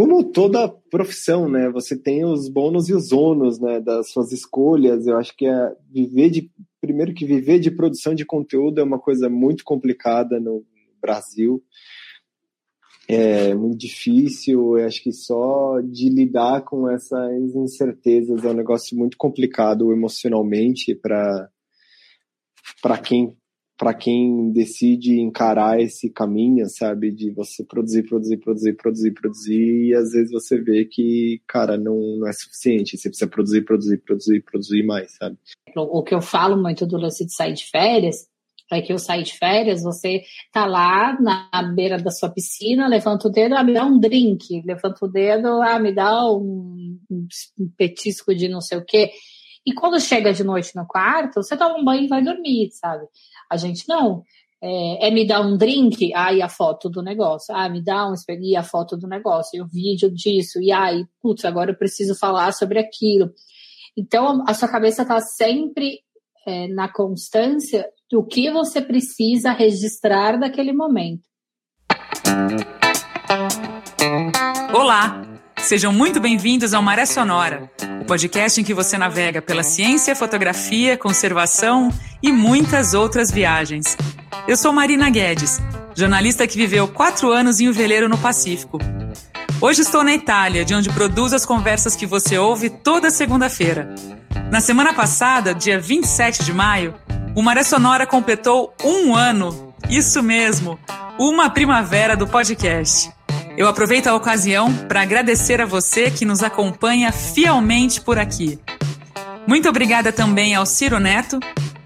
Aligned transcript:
como 0.00 0.24
toda 0.24 0.66
profissão, 0.90 1.46
né? 1.46 1.68
Você 1.68 1.94
tem 1.94 2.24
os 2.24 2.48
bônus 2.48 2.88
e 2.88 2.94
os 2.94 3.12
ônus, 3.12 3.60
né? 3.60 3.78
Das 3.80 4.10
suas 4.10 4.32
escolhas. 4.32 5.06
Eu 5.06 5.18
acho 5.18 5.36
que 5.36 5.44
é 5.44 5.76
viver 5.90 6.30
de 6.30 6.50
primeiro 6.80 7.12
que 7.12 7.26
viver 7.26 7.58
de 7.58 7.70
produção 7.70 8.14
de 8.14 8.24
conteúdo 8.24 8.80
é 8.80 8.82
uma 8.82 8.98
coisa 8.98 9.28
muito 9.28 9.62
complicada 9.62 10.40
no 10.40 10.64
Brasil. 11.02 11.62
É 13.06 13.54
muito 13.54 13.76
difícil. 13.76 14.78
Eu 14.78 14.86
acho 14.86 15.02
que 15.02 15.12
só 15.12 15.78
de 15.82 16.08
lidar 16.08 16.62
com 16.62 16.88
essas 16.88 17.54
incertezas 17.54 18.42
é 18.42 18.48
um 18.48 18.54
negócio 18.54 18.96
muito 18.96 19.18
complicado 19.18 19.92
emocionalmente 19.92 20.94
para 20.94 21.50
para 22.80 22.96
quem 22.96 23.36
para 23.80 23.94
quem 23.94 24.52
decide 24.52 25.18
encarar 25.20 25.80
esse 25.80 26.10
caminho, 26.10 26.68
sabe, 26.68 27.10
de 27.10 27.30
você 27.30 27.64
produzir, 27.64 28.02
produzir, 28.02 28.36
produzir, 28.36 28.74
produzir, 28.74 29.10
produzir, 29.12 29.86
e 29.86 29.94
às 29.94 30.12
vezes 30.12 30.30
você 30.30 30.60
vê 30.60 30.84
que, 30.84 31.40
cara, 31.48 31.78
não, 31.78 31.96
não 32.18 32.28
é 32.28 32.32
suficiente, 32.34 32.98
você 32.98 33.08
precisa 33.08 33.30
produzir, 33.30 33.62
produzir, 33.62 33.96
produzir, 34.02 34.42
produzir 34.42 34.82
mais, 34.82 35.16
sabe? 35.16 35.38
O 35.74 36.02
que 36.02 36.14
eu 36.14 36.20
falo 36.20 36.62
muito 36.62 36.86
do 36.86 36.98
lance 36.98 37.24
de 37.24 37.32
sair 37.32 37.54
de 37.54 37.64
férias 37.70 38.28
é 38.70 38.82
que 38.82 38.92
eu 38.92 38.98
sair 38.98 39.22
de 39.22 39.32
férias, 39.32 39.82
você 39.82 40.24
tá 40.52 40.66
lá 40.66 41.18
na 41.18 41.62
beira 41.74 41.96
da 41.96 42.10
sua 42.10 42.28
piscina, 42.28 42.86
levanta 42.86 43.28
o 43.28 43.30
dedo, 43.30 43.54
ah, 43.54 43.64
me 43.64 43.72
dá 43.72 43.86
um 43.86 43.98
drink, 43.98 44.62
levanta 44.66 45.06
o 45.06 45.08
dedo, 45.08 45.62
ah, 45.62 45.78
me 45.78 45.94
dá 45.94 46.30
um, 46.30 46.98
um 47.10 47.68
petisco 47.78 48.34
de 48.34 48.46
não 48.46 48.60
sei 48.60 48.76
o 48.76 48.84
quê. 48.84 49.10
E 49.66 49.74
quando 49.74 50.00
chega 50.00 50.32
de 50.32 50.42
noite 50.42 50.74
no 50.74 50.86
quarto, 50.86 51.42
você 51.42 51.56
toma 51.56 51.78
um 51.78 51.84
banho 51.84 52.04
e 52.04 52.08
vai 52.08 52.22
dormir, 52.22 52.70
sabe? 52.72 53.06
A 53.50 53.56
gente 53.56 53.88
não. 53.88 54.22
É, 54.62 55.08
é, 55.08 55.10
me 55.10 55.26
dar 55.26 55.40
um 55.40 55.56
drink, 55.56 56.12
aí 56.14 56.42
a 56.42 56.48
foto 56.48 56.88
do 56.88 57.02
negócio. 57.02 57.54
Ah, 57.54 57.68
me 57.68 57.82
dá 57.82 58.06
um 58.06 58.14
e 58.40 58.54
a 58.54 58.62
foto 58.62 58.96
do 58.96 59.08
negócio, 59.08 59.56
e 59.56 59.62
o 59.62 59.66
vídeo 59.66 60.10
disso, 60.10 60.60
e 60.60 60.70
aí, 60.70 61.06
putz, 61.22 61.44
agora 61.46 61.70
eu 61.70 61.76
preciso 61.76 62.14
falar 62.14 62.52
sobre 62.52 62.78
aquilo. 62.78 63.32
Então, 63.96 64.44
a 64.46 64.54
sua 64.54 64.68
cabeça 64.68 65.02
está 65.02 65.20
sempre 65.20 66.00
é, 66.46 66.68
na 66.68 66.92
constância 66.92 67.88
do 68.10 68.24
que 68.24 68.50
você 68.50 68.82
precisa 68.82 69.52
registrar 69.52 70.36
daquele 70.36 70.72
momento. 70.72 71.22
Olá! 74.74 75.29
Sejam 75.62 75.92
muito 75.92 76.18
bem-vindos 76.20 76.74
ao 76.74 76.82
Maré 76.82 77.06
Sonora, 77.06 77.70
o 78.00 78.04
podcast 78.04 78.60
em 78.60 78.64
que 78.64 78.74
você 78.74 78.98
navega 78.98 79.40
pela 79.40 79.62
ciência, 79.62 80.16
fotografia, 80.16 80.96
conservação 80.96 81.92
e 82.22 82.32
muitas 82.32 82.92
outras 82.94 83.30
viagens. 83.30 83.96
Eu 84.48 84.56
sou 84.56 84.72
Marina 84.72 85.08
Guedes, 85.10 85.60
jornalista 85.94 86.46
que 86.46 86.56
viveu 86.56 86.88
quatro 86.88 87.30
anos 87.30 87.60
em 87.60 87.68
um 87.68 87.72
veleiro 87.72 88.08
no 88.08 88.18
Pacífico. 88.18 88.78
Hoje 89.60 89.82
estou 89.82 90.02
na 90.02 90.14
Itália, 90.14 90.64
de 90.64 90.74
onde 90.74 90.90
produzo 90.90 91.36
as 91.36 91.46
conversas 91.46 91.94
que 91.94 92.06
você 92.06 92.38
ouve 92.38 92.70
toda 92.70 93.10
segunda-feira. 93.10 93.94
Na 94.50 94.60
semana 94.60 94.92
passada, 94.92 95.54
dia 95.54 95.78
27 95.78 96.42
de 96.42 96.52
maio, 96.52 96.94
o 97.36 97.42
Maré 97.42 97.62
Sonora 97.62 98.06
completou 98.06 98.74
um 98.82 99.14
ano. 99.14 99.72
Isso 99.88 100.22
mesmo, 100.22 100.78
uma 101.18 101.50
primavera 101.50 102.16
do 102.16 102.26
podcast. 102.26 103.12
Eu 103.60 103.68
aproveito 103.68 104.06
a 104.06 104.14
ocasião 104.14 104.72
para 104.88 105.02
agradecer 105.02 105.60
a 105.60 105.66
você 105.66 106.10
que 106.10 106.24
nos 106.24 106.42
acompanha 106.42 107.12
fielmente 107.12 108.00
por 108.00 108.18
aqui. 108.18 108.58
Muito 109.46 109.68
obrigada 109.68 110.10
também 110.10 110.54
ao 110.54 110.64
Ciro 110.64 110.98
Neto, 110.98 111.38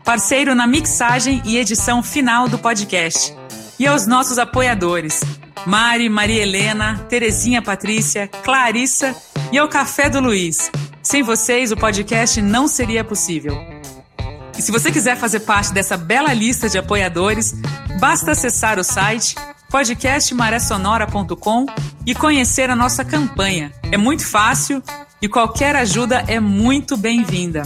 parceiro 0.05 0.55
na 0.55 0.69
mixagem 0.69 1.43
e 1.45 1.57
edição 1.57 2.01
final 2.01 2.49
do 2.49 2.61
podcast, 2.61 3.37
e 3.77 3.89
aos 3.89 4.07
nossos 4.07 4.39
apoiadores, 4.39 5.19
Mari, 5.67 6.09
Maria 6.09 6.43
Helena, 6.43 7.05
Terezinha 7.09 7.61
Patrícia, 7.61 8.29
Clarissa 8.29 9.13
e 9.51 9.59
ao 9.59 9.67
Café 9.67 10.09
do 10.09 10.21
Luiz. 10.21 10.71
Sem 11.03 11.25
vocês, 11.25 11.73
o 11.73 11.77
podcast 11.77 12.41
não 12.41 12.69
seria 12.69 13.03
possível. 13.03 13.59
E 14.57 14.63
se 14.63 14.71
você 14.71 14.93
quiser 14.93 15.17
fazer 15.17 15.41
parte 15.41 15.73
dessa 15.73 15.97
bela 15.97 16.33
lista 16.33 16.69
de 16.69 16.79
apoiadores, 16.79 17.53
basta 17.99 18.31
acessar 18.31 18.79
o 18.79 18.85
site 18.85 19.35
podcastmaressonora.com 19.75 21.67
e 22.07 22.15
conhecer 22.15 22.71
a 22.71 22.77
nossa 22.77 23.05
campanha. 23.05 23.73
É 23.91 23.97
muito 23.97 24.25
fácil 24.25 24.81
e 25.21 25.29
qualquer 25.29 25.75
ajuda 25.75 26.23
é 26.29 26.39
muito 26.39 26.97
bem-vinda. 26.97 27.65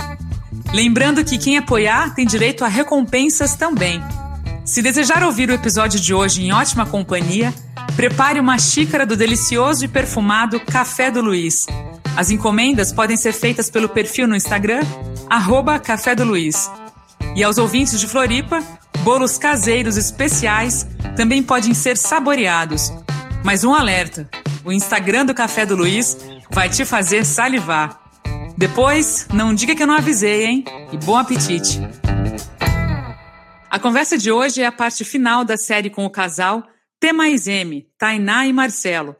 Lembrando 0.73 1.23
que 1.23 1.37
quem 1.37 1.59
apoiar 1.59 2.15
tem 2.15 2.27
direito 2.27 2.65
a 2.65 2.69
recompensas 2.69 3.57
também. 3.57 4.01
Se 4.65 4.81
desejar 4.81 5.23
ouvir 5.23 5.51
o 5.51 5.53
episódio 5.53 6.01
de 6.01 6.15
hoje 6.15 6.43
em 6.43 6.51
ótima 6.51 6.87
companhia, 6.87 7.53
prepare 7.95 8.41
uma 8.41 8.59
xícara 8.59 9.05
do 9.05 9.15
delicioso 9.15 9.85
e 9.85 9.89
perfumado 9.89 10.59
Café 10.61 11.11
do 11.11 11.21
Luiz. 11.21 11.67
As 12.17 12.31
encomendas 12.31 12.91
podem 12.91 13.19
ser 13.19 13.35
feitas 13.35 13.69
pelo 13.69 13.87
perfil 13.87 14.27
no 14.27 14.35
Instagram, 14.35 14.81
arroba 15.29 15.79
Café 15.79 16.15
do 16.15 16.25
Luiz. 16.25 16.71
E 17.37 17.45
aos 17.45 17.59
ouvintes 17.59 18.01
de 18.01 18.07
Floripa, 18.07 18.63
Bolos 19.03 19.39
caseiros 19.39 19.97
especiais 19.97 20.87
também 21.17 21.43
podem 21.43 21.73
ser 21.75 21.97
saboreados. 21.97 22.91
Mas 23.45 23.65
um 23.65 23.75
alerta: 23.75 24.29
o 24.65 24.73
Instagram 24.73 25.27
do 25.27 25.35
Café 25.35 25.65
do 25.65 25.77
Luiz 25.77 26.17
vai 26.51 26.69
te 26.69 26.85
fazer 26.85 27.25
salivar. 27.25 28.01
Depois, 28.57 29.27
não 29.33 29.55
diga 29.55 29.75
que 29.75 29.83
eu 29.83 29.87
não 29.87 29.95
avisei, 29.95 30.45
hein? 30.45 30.65
E 30.93 30.97
bom 30.97 31.17
apetite! 31.17 31.81
A 33.71 33.79
conversa 33.79 34.19
de 34.19 34.33
hoje 34.33 34.63
é 34.63 34.67
a 34.67 34.73
parte 34.73 35.05
final 35.05 35.45
da 35.45 35.57
série 35.57 35.91
com 35.91 36.05
o 36.05 36.11
casal 36.11 36.65
T 36.99 37.13
mais 37.13 37.47
M, 37.47 37.87
Tainá 37.97 38.47
e 38.47 38.53
Marcelo. 38.53 39.17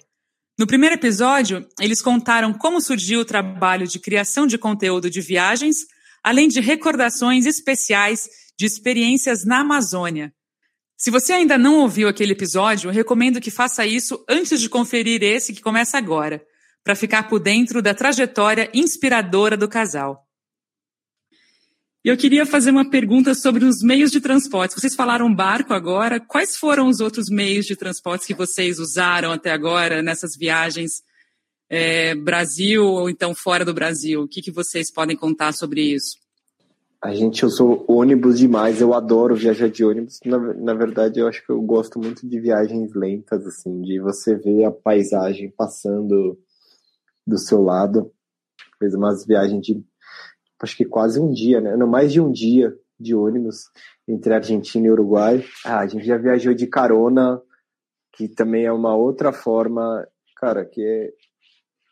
No 0.59 0.67
primeiro 0.67 0.97
episódio, 0.97 1.65
eles 1.79 2.03
contaram 2.03 2.53
como 2.53 2.81
surgiu 2.81 3.21
o 3.21 3.25
trabalho 3.25 3.87
de 3.87 4.01
criação 4.01 4.47
de 4.47 4.59
conteúdo 4.59 5.09
de 5.09 5.21
viagens, 5.21 5.77
além 6.25 6.49
de 6.49 6.61
recordações 6.61 7.47
especiais 7.47 8.29
de 8.59 8.67
experiências 8.67 9.45
na 9.45 9.61
Amazônia. 9.61 10.35
Se 10.97 11.13
você 11.13 11.33
ainda 11.33 11.57
não 11.57 11.79
ouviu 11.79 12.09
aquele 12.09 12.33
episódio, 12.33 12.91
recomendo 12.91 13.41
que 13.41 13.53
faça 13.53 13.87
isso 13.87 14.25
antes 14.29 14.61
de 14.61 14.69
conferir 14.69 15.23
esse 15.23 15.53
que 15.55 15.63
começa 15.63 15.97
agora, 15.97 16.45
para 16.83 16.97
ficar 16.97 17.29
por 17.29 17.39
dentro 17.39 17.81
da 17.81 17.95
trajetória 17.95 18.69
inspiradora 18.75 19.57
do 19.57 19.69
casal. 19.69 20.27
Eu 22.05 22.17
queria 22.17 22.47
fazer 22.47 22.71
uma 22.71 22.89
pergunta 22.89 23.35
sobre 23.35 23.65
os 23.65 23.83
meios 23.83 24.11
de 24.11 24.21
transporte. 24.21 24.75
Vocês 24.75 24.95
falaram 24.95 25.33
barco 25.33 25.73
agora. 25.73 26.19
Quais 26.19 26.57
foram 26.57 26.89
os 26.89 27.01
outros 27.01 27.29
meios 27.29 27.67
de 27.67 27.77
transporte 27.77 28.27
que 28.27 28.35
vocês 28.35 28.79
usaram 28.79 29.31
até 29.31 29.51
agora 29.53 30.01
nessas 30.01 30.35
viagens 30.37 31.03
é, 31.69 32.15
Brasil 32.15 32.85
ou 32.85 33.11
então 33.11 33.35
fora 33.35 33.65
do 33.65 33.75
Brasil? 33.75 34.23
O 34.23 34.29
que, 34.29 34.41
que 34.41 34.51
vocês 34.51 34.91
podem 34.91 35.17
contar 35.17 35.53
sobre 35.53 35.83
isso? 35.93 36.17
A 37.01 37.15
gente 37.15 37.47
usou 37.47 37.85
ônibus 37.89 38.39
demais, 38.39 38.81
eu 38.81 38.93
adoro 38.93 39.37
viajar 39.37 39.69
de 39.69 39.85
ônibus. 39.85 40.19
Na, 40.25 40.39
na 40.55 40.75
verdade, 40.75 41.21
eu 41.21 41.29
acho 41.29 41.45
que 41.47 41.51
eu 41.51 41.61
gosto 41.63 41.99
muito 41.99 42.29
de 42.29 42.41
viagens 42.41 42.93
lentas, 42.93 43.47
assim, 43.47 43.81
de 43.83 44.01
você 44.01 44.35
ver 44.35 44.65
a 44.65 44.73
paisagem 44.73 45.53
passando 45.57 46.37
do 47.25 47.39
seu 47.39 47.63
lado. 47.63 48.13
Fez 48.81 48.95
umas 48.95 49.25
viagens 49.25 49.65
de, 49.65 49.85
acho 50.61 50.77
que 50.77 50.85
quase 50.85 51.21
um 51.21 51.33
dia, 51.33 51.61
né? 51.61 51.77
Não, 51.77 51.87
mais 51.87 52.13
de 52.13 52.21
um 52.21 52.33
dia 52.33 52.77
de 52.99 53.15
ônibus 53.15 53.71
entre 54.09 54.35
Argentina 54.35 54.89
e 54.89 54.91
Uruguai. 54.91 55.45
Ah, 55.65 55.81
a 55.81 55.87
gente 55.87 56.05
já 56.05 56.17
viajou 56.17 56.53
de 56.53 56.67
carona, 56.67 57.41
que 58.13 58.29
também 58.29 58.65
é 58.65 58.73
uma 58.73 58.97
outra 58.97 59.33
forma, 59.33 60.05
cara, 60.37 60.65
que 60.65 60.83
é 60.83 61.13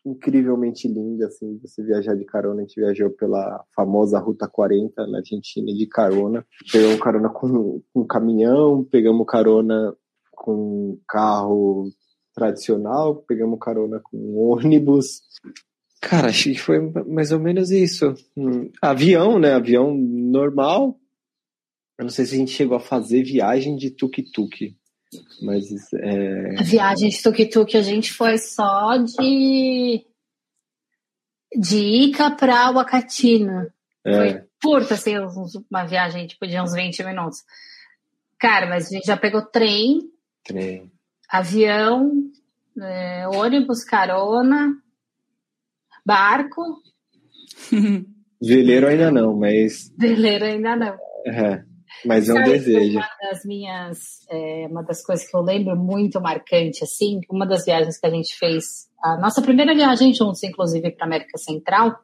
incrivelmente 0.06 0.86
linda, 0.86 1.26
assim, 1.26 1.58
você 1.58 1.82
viajar 1.82 2.14
de 2.14 2.24
carona. 2.24 2.60
A 2.60 2.60
gente 2.60 2.80
viajou 2.80 3.10
pela 3.10 3.64
famosa 3.74 4.20
Ruta 4.20 4.48
40 4.48 5.06
na 5.08 5.18
Argentina 5.18 5.66
de 5.66 5.86
carona. 5.86 6.46
Pegamos 6.70 7.00
carona 7.00 7.28
com 7.28 7.82
um 7.94 8.06
caminhão, 8.06 8.84
pegamos 8.84 9.26
carona 9.26 9.94
com 10.30 10.98
carro 11.08 11.90
tradicional, 12.32 13.16
pegamos 13.16 13.58
carona 13.58 14.00
com 14.00 14.36
ônibus. 14.38 15.22
Cara, 16.00 16.28
acho 16.28 16.50
que 16.50 16.58
foi 16.58 16.78
mais 17.04 17.32
ou 17.32 17.40
menos 17.40 17.70
isso. 17.70 18.14
Hum, 18.36 18.70
avião, 18.80 19.40
né? 19.40 19.54
Avião 19.54 19.92
normal. 19.92 20.96
Eu 21.98 22.04
não 22.04 22.10
sei 22.10 22.26
se 22.26 22.34
a 22.34 22.38
gente 22.38 22.52
chegou 22.52 22.76
a 22.76 22.80
fazer 22.80 23.24
viagem 23.24 23.76
de 23.76 23.90
tuk-tuk. 23.90 24.76
Mas 25.40 25.64
é... 25.94 26.56
A 26.58 26.62
viagem 26.62 27.08
de 27.08 27.22
tuk-tuk 27.22 27.76
a 27.76 27.82
gente 27.82 28.12
foi 28.12 28.38
só 28.38 28.96
de 28.96 30.04
de 31.56 31.78
Ica 31.78 32.30
para 32.30 32.70
Huacatina. 32.70 33.72
É. 34.04 34.16
Foi 34.16 34.46
curta, 34.62 34.94
assim, 34.94 35.14
uma 35.70 35.84
viagem 35.84 36.26
tipo 36.26 36.46
de 36.46 36.60
uns 36.60 36.72
20 36.74 37.04
minutos. 37.04 37.44
Cara, 38.38 38.66
mas 38.66 38.86
a 38.86 38.90
gente 38.90 39.06
já 39.06 39.16
pegou 39.16 39.42
trem, 39.42 40.00
trem. 40.44 40.90
avião, 41.28 42.12
é, 42.80 43.26
ônibus, 43.28 43.84
carona, 43.84 44.74
barco. 46.04 46.82
Veleiro 48.40 48.88
ainda 48.88 49.10
não, 49.10 49.34
mas. 49.34 49.92
Veleiro 49.96 50.44
ainda 50.44 50.76
não. 50.76 50.98
É. 51.26 51.64
Mas 52.04 52.28
é 52.28 52.34
um 52.34 52.42
desejo. 52.42 52.98
Uma 52.98 53.08
das 53.22 53.44
minhas, 53.44 53.98
é, 54.30 54.66
uma 54.68 54.82
das 54.82 55.04
coisas 55.04 55.28
que 55.28 55.36
eu 55.36 55.40
lembro 55.40 55.76
muito 55.76 56.20
marcante, 56.20 56.84
assim, 56.84 57.20
uma 57.30 57.46
das 57.46 57.64
viagens 57.64 57.98
que 57.98 58.06
a 58.06 58.10
gente 58.10 58.34
fez 58.36 58.88
a 59.02 59.16
nossa 59.16 59.40
primeira 59.40 59.74
viagem 59.74 60.12
juntos, 60.12 60.42
inclusive, 60.42 60.90
para 60.90 61.06
América 61.06 61.38
Central, 61.38 61.96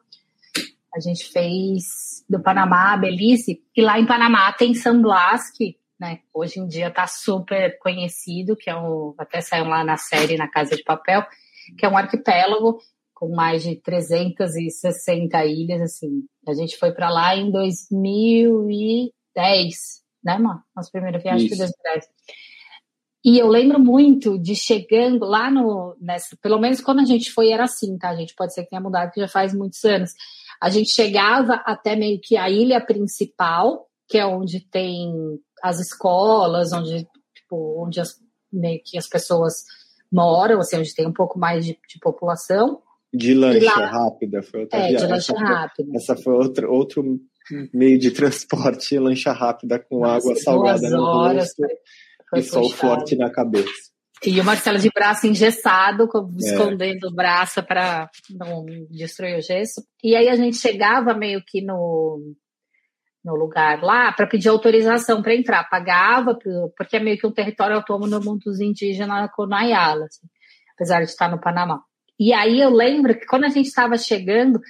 a 0.95 0.99
gente 0.99 1.25
fez 1.31 2.23
do 2.29 2.41
Panamá 2.41 2.93
a 2.93 2.97
Belize, 2.97 3.61
e 3.75 3.81
lá 3.81 3.99
em 3.99 4.05
Panamá 4.05 4.51
tem 4.53 4.73
San 4.73 5.01
Blas, 5.01 5.51
que 5.51 5.75
né, 5.99 6.19
hoje 6.33 6.59
em 6.59 6.67
dia 6.67 6.87
está 6.87 7.07
super 7.07 7.77
conhecido, 7.79 8.55
que 8.55 8.69
é 8.69 8.75
um, 8.75 9.13
até 9.17 9.41
saiu 9.41 9.65
lá 9.65 9.83
na 9.83 9.97
série 9.97 10.37
Na 10.37 10.49
Casa 10.49 10.75
de 10.75 10.83
Papel, 10.83 11.25
que 11.77 11.85
é 11.85 11.89
um 11.89 11.97
arquipélago 11.97 12.77
com 13.13 13.33
mais 13.33 13.63
de 13.63 13.75
360 13.75 15.45
ilhas, 15.45 15.81
assim. 15.81 16.23
A 16.47 16.53
gente 16.53 16.77
foi 16.77 16.91
para 16.91 17.09
lá 17.09 17.35
em 17.35 17.49
2010, 19.35 20.03
né, 20.23 20.37
mano? 20.37 20.61
Nossa 20.75 20.89
primeira 20.91 21.19
viagem 21.19 21.47
foi 21.47 21.57
2010. 21.57 22.07
E 23.25 23.39
eu 23.39 23.47
lembro 23.47 23.79
muito 23.79 24.37
de 24.37 24.53
chegando 24.53 25.25
lá 25.25 25.49
no. 25.49 25.95
Nessa, 25.99 26.35
pelo 26.41 26.59
menos 26.59 26.81
quando 26.81 26.99
a 26.99 27.05
gente 27.05 27.31
foi 27.31 27.51
era 27.51 27.63
assim, 27.63 27.97
tá? 27.97 28.09
A 28.09 28.15
gente 28.15 28.35
pode 28.35 28.53
ser 28.53 28.63
que 28.63 28.69
tenha 28.69 28.81
mudado, 28.81 29.07
porque 29.07 29.21
já 29.21 29.29
faz 29.29 29.53
muitos 29.53 29.83
anos. 29.85 30.11
A 30.61 30.69
gente 30.69 30.89
chegava 30.89 31.55
até 31.65 31.95
meio 31.95 32.19
que 32.21 32.35
a 32.35 32.49
ilha 32.49 32.81
principal, 32.81 33.87
que 34.09 34.17
é 34.17 34.25
onde 34.25 34.59
tem 34.59 35.39
as 35.61 35.79
escolas, 35.79 36.73
onde, 36.73 37.07
tipo, 37.33 37.81
onde 37.81 38.01
as, 38.01 38.19
meio 38.51 38.81
que 38.83 38.97
as 38.97 39.07
pessoas 39.07 39.63
moram, 40.11 40.59
assim, 40.59 40.77
onde 40.77 40.93
tem 40.93 41.07
um 41.07 41.13
pouco 41.13 41.39
mais 41.39 41.65
de, 41.65 41.79
de 41.87 41.99
população. 42.01 42.81
De 43.13 43.33
lancha 43.33 43.79
lá, 43.79 43.85
rápida, 43.85 44.43
foi 44.43 44.61
outra 44.61 44.79
É, 44.79 44.87
viagem. 44.89 45.07
de 45.07 45.13
lancha 45.13 45.33
essa 45.33 45.43
rápida. 45.43 45.89
Foi, 45.89 45.95
essa 45.95 46.15
foi 46.17 46.33
outro, 46.33 46.73
outro 46.73 47.19
meio 47.73 47.99
de 47.99 48.11
transporte, 48.11 48.97
lancha 48.97 49.31
rápida 49.31 49.79
com 49.79 49.99
Nossa, 49.99 50.27
água 50.27 50.35
salgada 50.35 50.89
no 50.89 51.03
rosto 51.03 51.63
e 52.35 52.41
sol 52.41 52.69
forte 52.71 53.15
na 53.15 53.29
cabeça. 53.29 53.93
E 54.25 54.39
o 54.39 54.43
Marcelo 54.43 54.79
de 54.79 54.89
braço 54.89 55.27
engessado, 55.27 56.03
é. 56.03 56.07
escondendo 56.37 57.07
o 57.07 57.13
braço 57.13 57.61
para 57.61 58.09
não 58.29 58.65
destruir 58.89 59.37
o 59.37 59.41
gesso. 59.41 59.83
E 60.01 60.15
aí 60.15 60.29
a 60.29 60.35
gente 60.35 60.57
chegava 60.57 61.13
meio 61.13 61.43
que 61.45 61.61
no, 61.61 62.33
no 63.23 63.35
lugar 63.35 63.83
lá 63.83 64.13
para 64.13 64.25
pedir 64.25 64.47
autorização 64.47 65.21
para 65.21 65.35
entrar. 65.35 65.69
Pagava, 65.69 66.37
porque 66.77 66.95
é 66.95 66.99
meio 67.01 67.17
que 67.17 67.27
um 67.27 67.33
território 67.33 67.75
autônomo 67.75 68.37
dos 68.39 68.61
indígenas 68.61 69.29
com 69.35 69.45
Nayala, 69.45 70.05
assim, 70.05 70.27
apesar 70.73 70.99
de 70.99 71.09
estar 71.09 71.29
no 71.29 71.41
Panamá. 71.41 71.81
E 72.17 72.31
aí 72.31 72.61
eu 72.61 72.69
lembro 72.69 73.19
que 73.19 73.25
quando 73.25 73.43
a 73.43 73.49
gente 73.49 73.67
estava 73.67 73.97
chegando, 73.97 74.61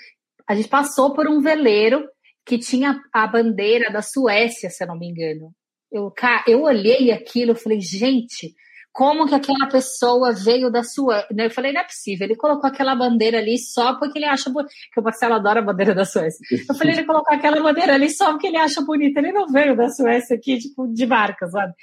a 0.47 0.55
gente 0.55 0.67
passou 0.67 1.13
por 1.13 1.27
um 1.27 1.41
veleiro 1.41 2.03
que 2.45 2.57
tinha 2.57 3.01
a 3.13 3.27
bandeira 3.27 3.91
da 3.91 4.01
Suécia, 4.01 4.69
se 4.69 4.83
eu 4.83 4.87
não 4.87 4.97
me 4.97 5.09
engano. 5.09 5.53
Eu, 5.91 6.11
eu 6.47 6.63
olhei 6.63 7.11
aquilo 7.11 7.51
e 7.51 7.55
falei, 7.55 7.79
gente, 7.79 8.53
como 8.93 9.27
que 9.27 9.33
aquela 9.33 9.67
pessoa 9.67 10.31
veio 10.31 10.71
da 10.71 10.83
Suécia? 10.83 11.27
Eu 11.35 11.49
falei, 11.49 11.73
não 11.73 11.81
é 11.81 11.83
possível, 11.83 12.25
ele 12.25 12.35
colocou 12.35 12.67
aquela 12.69 12.95
bandeira 12.95 13.39
ali 13.39 13.57
só 13.57 13.97
porque 13.97 14.19
ele 14.19 14.25
acha 14.25 14.51
bonita, 14.51 14.71
que 14.93 14.99
o 14.99 15.03
Marcelo 15.03 15.33
adora 15.33 15.59
a 15.61 15.63
bandeira 15.63 15.95
da 15.95 16.05
Suécia. 16.05 16.39
Eu 16.69 16.75
falei, 16.75 16.93
ele 16.93 17.05
colocou 17.05 17.35
aquela 17.35 17.61
bandeira 17.61 17.95
ali 17.95 18.09
só 18.09 18.31
porque 18.31 18.47
ele 18.47 18.57
acha 18.57 18.81
bonita, 18.81 19.19
ele 19.19 19.31
não 19.31 19.47
veio 19.47 19.75
da 19.75 19.89
Suécia 19.89 20.35
aqui, 20.35 20.59
tipo, 20.59 20.87
de 20.87 21.05
barca, 21.07 21.47
sabe? 21.47 21.73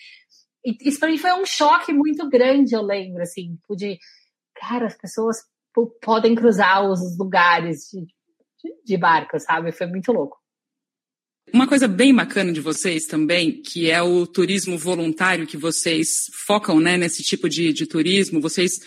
E 0.64 0.76
isso 0.88 1.00
para 1.00 1.08
mim 1.08 1.18
foi 1.18 1.32
um 1.32 1.44
choque 1.44 1.92
muito 1.92 2.28
grande, 2.28 2.74
eu 2.74 2.82
lembro, 2.82 3.22
assim, 3.22 3.56
tipo, 3.56 3.74
de, 3.74 3.98
cara, 4.54 4.86
as 4.86 4.96
pessoas 4.96 5.38
podem 6.00 6.34
cruzar 6.34 6.88
os 6.88 7.18
lugares 7.18 7.88
de, 7.90 8.00
de, 8.02 8.84
de 8.84 8.96
barca, 8.96 9.38
sabe? 9.38 9.72
Foi 9.72 9.86
muito 9.86 10.12
louco. 10.12 10.39
Uma 11.52 11.66
coisa 11.66 11.88
bem 11.88 12.14
bacana 12.14 12.52
de 12.52 12.60
vocês 12.60 13.06
também, 13.06 13.60
que 13.62 13.90
é 13.90 14.00
o 14.00 14.26
turismo 14.26 14.78
voluntário, 14.78 15.46
que 15.46 15.56
vocês 15.56 16.26
focam 16.46 16.78
né, 16.78 16.96
nesse 16.96 17.22
tipo 17.22 17.48
de, 17.48 17.72
de 17.72 17.86
turismo, 17.86 18.40
vocês 18.40 18.78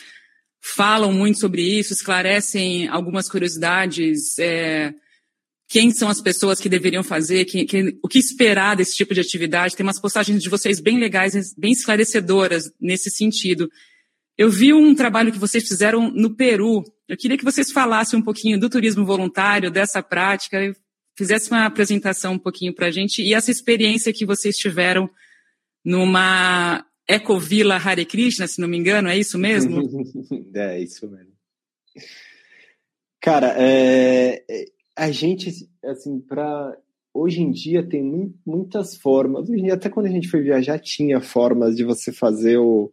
falam 0.62 1.12
muito 1.12 1.40
sobre 1.40 1.62
isso, 1.62 1.92
esclarecem 1.92 2.88
algumas 2.88 3.28
curiosidades, 3.28 4.40
é, 4.40 4.94
quem 5.68 5.92
são 5.92 6.08
as 6.08 6.22
pessoas 6.22 6.60
que 6.60 6.70
deveriam 6.70 7.04
fazer, 7.04 7.46
quem, 7.46 7.66
quem, 7.66 8.00
o 8.02 8.08
que 8.08 8.20
esperar 8.20 8.76
desse 8.76 8.96
tipo 8.96 9.14
de 9.14 9.20
atividade. 9.20 9.76
Tem 9.76 9.86
umas 9.86 10.00
postagens 10.00 10.42
de 10.42 10.50
vocês 10.50 10.80
bem 10.80 10.98
legais, 10.98 11.54
bem 11.58 11.74
esclarecedoras 11.74 12.72
nesse 12.80 13.10
sentido. 13.10 13.70
Eu 14.38 14.50
vi 14.50 14.74
um 14.74 14.96
trabalho 14.96 15.32
que 15.32 15.40
vocês 15.40 15.68
fizeram 15.68 16.10
no 16.12 16.36
Peru. 16.36 16.84
Eu 17.10 17.18
queria 17.18 17.38
que 17.38 17.44
vocês 17.44 17.72
falassem 17.72 18.18
um 18.18 18.24
pouquinho 18.24 18.60
do 18.60 18.70
turismo 18.70 19.06
voluntário, 19.06 19.70
dessa 19.70 20.02
prática 20.02 20.74
fizesse 21.16 21.50
uma 21.52 21.66
apresentação 21.66 22.34
um 22.34 22.40
pouquinho 22.40 22.74
para 22.74 22.88
a 22.88 22.92
gente 22.92 23.22
e 23.22 23.34
essa 23.34 23.52
experiência 23.52 24.14
que 24.14 24.26
vocês 24.26 24.56
tiveram 24.56 25.10
numa 25.84 26.86
Ecovila 27.08 27.76
Hare 27.76 28.06
Krishna, 28.06 28.48
se 28.48 28.62
não 28.62 28.68
me 28.68 28.78
engano, 28.78 29.10
é 29.10 29.18
isso 29.18 29.38
mesmo? 29.38 29.82
é, 30.56 30.82
isso 30.82 31.10
mesmo. 31.10 31.34
Cara, 33.20 33.56
é, 33.58 34.44
é 34.50 34.66
a 34.96 35.12
gente, 35.12 35.52
assim, 35.84 36.20
para 36.20 36.78
hoje 37.14 37.42
em 37.42 37.52
dia 37.52 37.88
tem 37.88 38.34
muitas 38.46 38.96
formas. 38.96 39.48
Até 39.72 39.90
quando 39.90 40.08
a 40.08 40.12
gente 40.12 40.28
foi 40.28 40.42
viajar, 40.42 40.80
tinha 40.80 41.22
formas 41.22 41.76
de 41.76 41.84
você 41.84 42.12
fazer 42.12 42.58
o, 42.58 42.92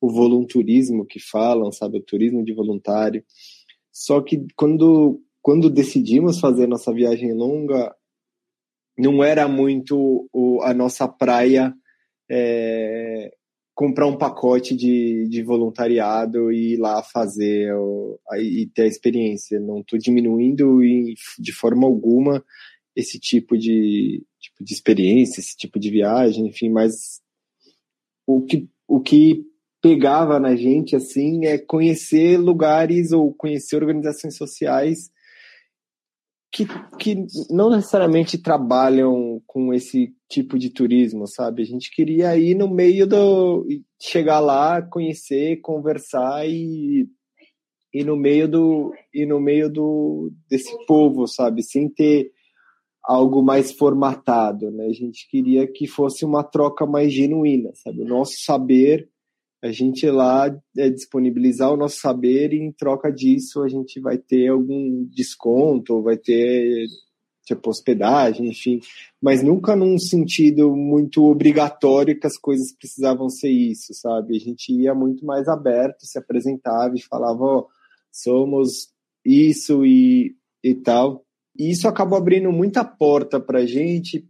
o 0.00 0.10
volunturismo 0.10 1.04
que 1.04 1.20
falam, 1.20 1.70
sabe? 1.70 1.98
O 1.98 2.02
turismo 2.02 2.44
de 2.44 2.52
voluntário. 2.52 3.24
Só 3.92 4.20
que 4.20 4.46
quando 4.56 5.22
quando 5.42 5.70
decidimos 5.70 6.38
fazer 6.38 6.66
nossa 6.66 6.92
viagem 6.92 7.32
longa, 7.32 7.94
não 8.98 9.24
era 9.24 9.48
muito 9.48 10.28
o, 10.32 10.60
a 10.62 10.74
nossa 10.74 11.08
praia 11.08 11.74
é, 12.30 13.32
comprar 13.74 14.06
um 14.06 14.18
pacote 14.18 14.76
de, 14.76 15.26
de 15.28 15.42
voluntariado 15.42 16.52
e 16.52 16.74
ir 16.74 16.76
lá 16.76 17.02
fazer 17.02 17.72
o, 17.74 18.20
e 18.38 18.66
ter 18.74 18.82
a 18.82 18.86
experiência. 18.86 19.58
Não 19.58 19.80
estou 19.80 19.98
diminuindo 19.98 20.84
em, 20.84 21.14
de 21.38 21.52
forma 21.52 21.86
alguma 21.86 22.44
esse 22.94 23.18
tipo 23.18 23.56
de, 23.56 24.22
tipo 24.38 24.62
de 24.62 24.74
experiência, 24.74 25.40
esse 25.40 25.56
tipo 25.56 25.78
de 25.78 25.90
viagem, 25.90 26.48
enfim, 26.48 26.68
mas 26.68 27.20
o 28.26 28.42
que, 28.42 28.68
o 28.86 29.00
que 29.00 29.46
pegava 29.80 30.38
na 30.38 30.54
gente 30.54 30.94
assim 30.94 31.46
é 31.46 31.56
conhecer 31.56 32.36
lugares 32.36 33.12
ou 33.12 33.32
conhecer 33.32 33.76
organizações 33.76 34.36
sociais 34.36 35.10
que, 36.52 36.66
que 36.98 37.26
não 37.48 37.70
necessariamente 37.70 38.36
trabalham 38.36 39.40
com 39.46 39.72
esse 39.72 40.12
tipo 40.28 40.58
de 40.58 40.70
turismo, 40.70 41.26
sabe? 41.26 41.62
A 41.62 41.64
gente 41.64 41.90
queria 41.94 42.36
ir 42.36 42.54
no 42.54 42.68
meio 42.68 43.06
do. 43.06 43.66
chegar 44.00 44.40
lá, 44.40 44.82
conhecer, 44.82 45.60
conversar 45.60 46.48
e. 46.48 47.08
E 47.92 48.04
no 48.04 48.16
meio 48.16 48.48
do 48.48 48.92
e 49.12 49.26
no 49.26 49.40
meio 49.40 49.68
do 49.68 50.32
desse 50.48 50.72
povo, 50.86 51.26
sabe, 51.26 51.60
sem 51.60 51.88
ter 51.88 52.30
algo 53.04 53.42
mais 53.42 53.72
formatado, 53.72 54.70
né? 54.70 54.86
A 54.86 54.92
gente 54.92 55.28
queria 55.28 55.66
que 55.66 55.88
fosse 55.88 56.24
uma 56.24 56.44
troca 56.44 56.86
mais 56.86 57.12
genuína, 57.12 57.72
sabe? 57.74 58.02
O 58.02 58.06
nosso 58.06 58.34
saber 58.44 59.09
a 59.62 59.70
gente 59.70 60.08
lá 60.10 60.54
é, 60.76 60.88
disponibilizar 60.88 61.72
o 61.72 61.76
nosso 61.76 61.98
saber 62.00 62.52
e 62.52 62.58
em 62.58 62.72
troca 62.72 63.10
disso 63.10 63.62
a 63.62 63.68
gente 63.68 64.00
vai 64.00 64.16
ter 64.16 64.48
algum 64.48 65.04
desconto, 65.04 66.02
vai 66.02 66.16
ter 66.16 66.86
tipo 67.44 67.68
hospedagem, 67.68 68.48
enfim, 68.48 68.80
mas 69.20 69.42
nunca 69.42 69.74
num 69.74 69.98
sentido 69.98 70.74
muito 70.76 71.24
obrigatório 71.24 72.18
que 72.18 72.26
as 72.26 72.38
coisas 72.38 72.72
precisavam 72.72 73.28
ser 73.28 73.50
isso, 73.50 73.92
sabe? 73.92 74.36
A 74.36 74.40
gente 74.40 74.72
ia 74.72 74.94
muito 74.94 75.26
mais 75.26 75.48
aberto, 75.48 76.06
se 76.06 76.16
apresentava 76.16 76.94
e 76.94 77.02
falava, 77.02 77.42
ó, 77.42 77.58
oh, 77.58 77.66
somos 78.12 78.90
isso 79.24 79.84
e, 79.84 80.36
e 80.62 80.74
tal. 80.74 81.24
E 81.58 81.70
isso 81.70 81.88
acabou 81.88 82.16
abrindo 82.16 82.52
muita 82.52 82.84
porta 82.84 83.40
para 83.40 83.66
gente 83.66 84.29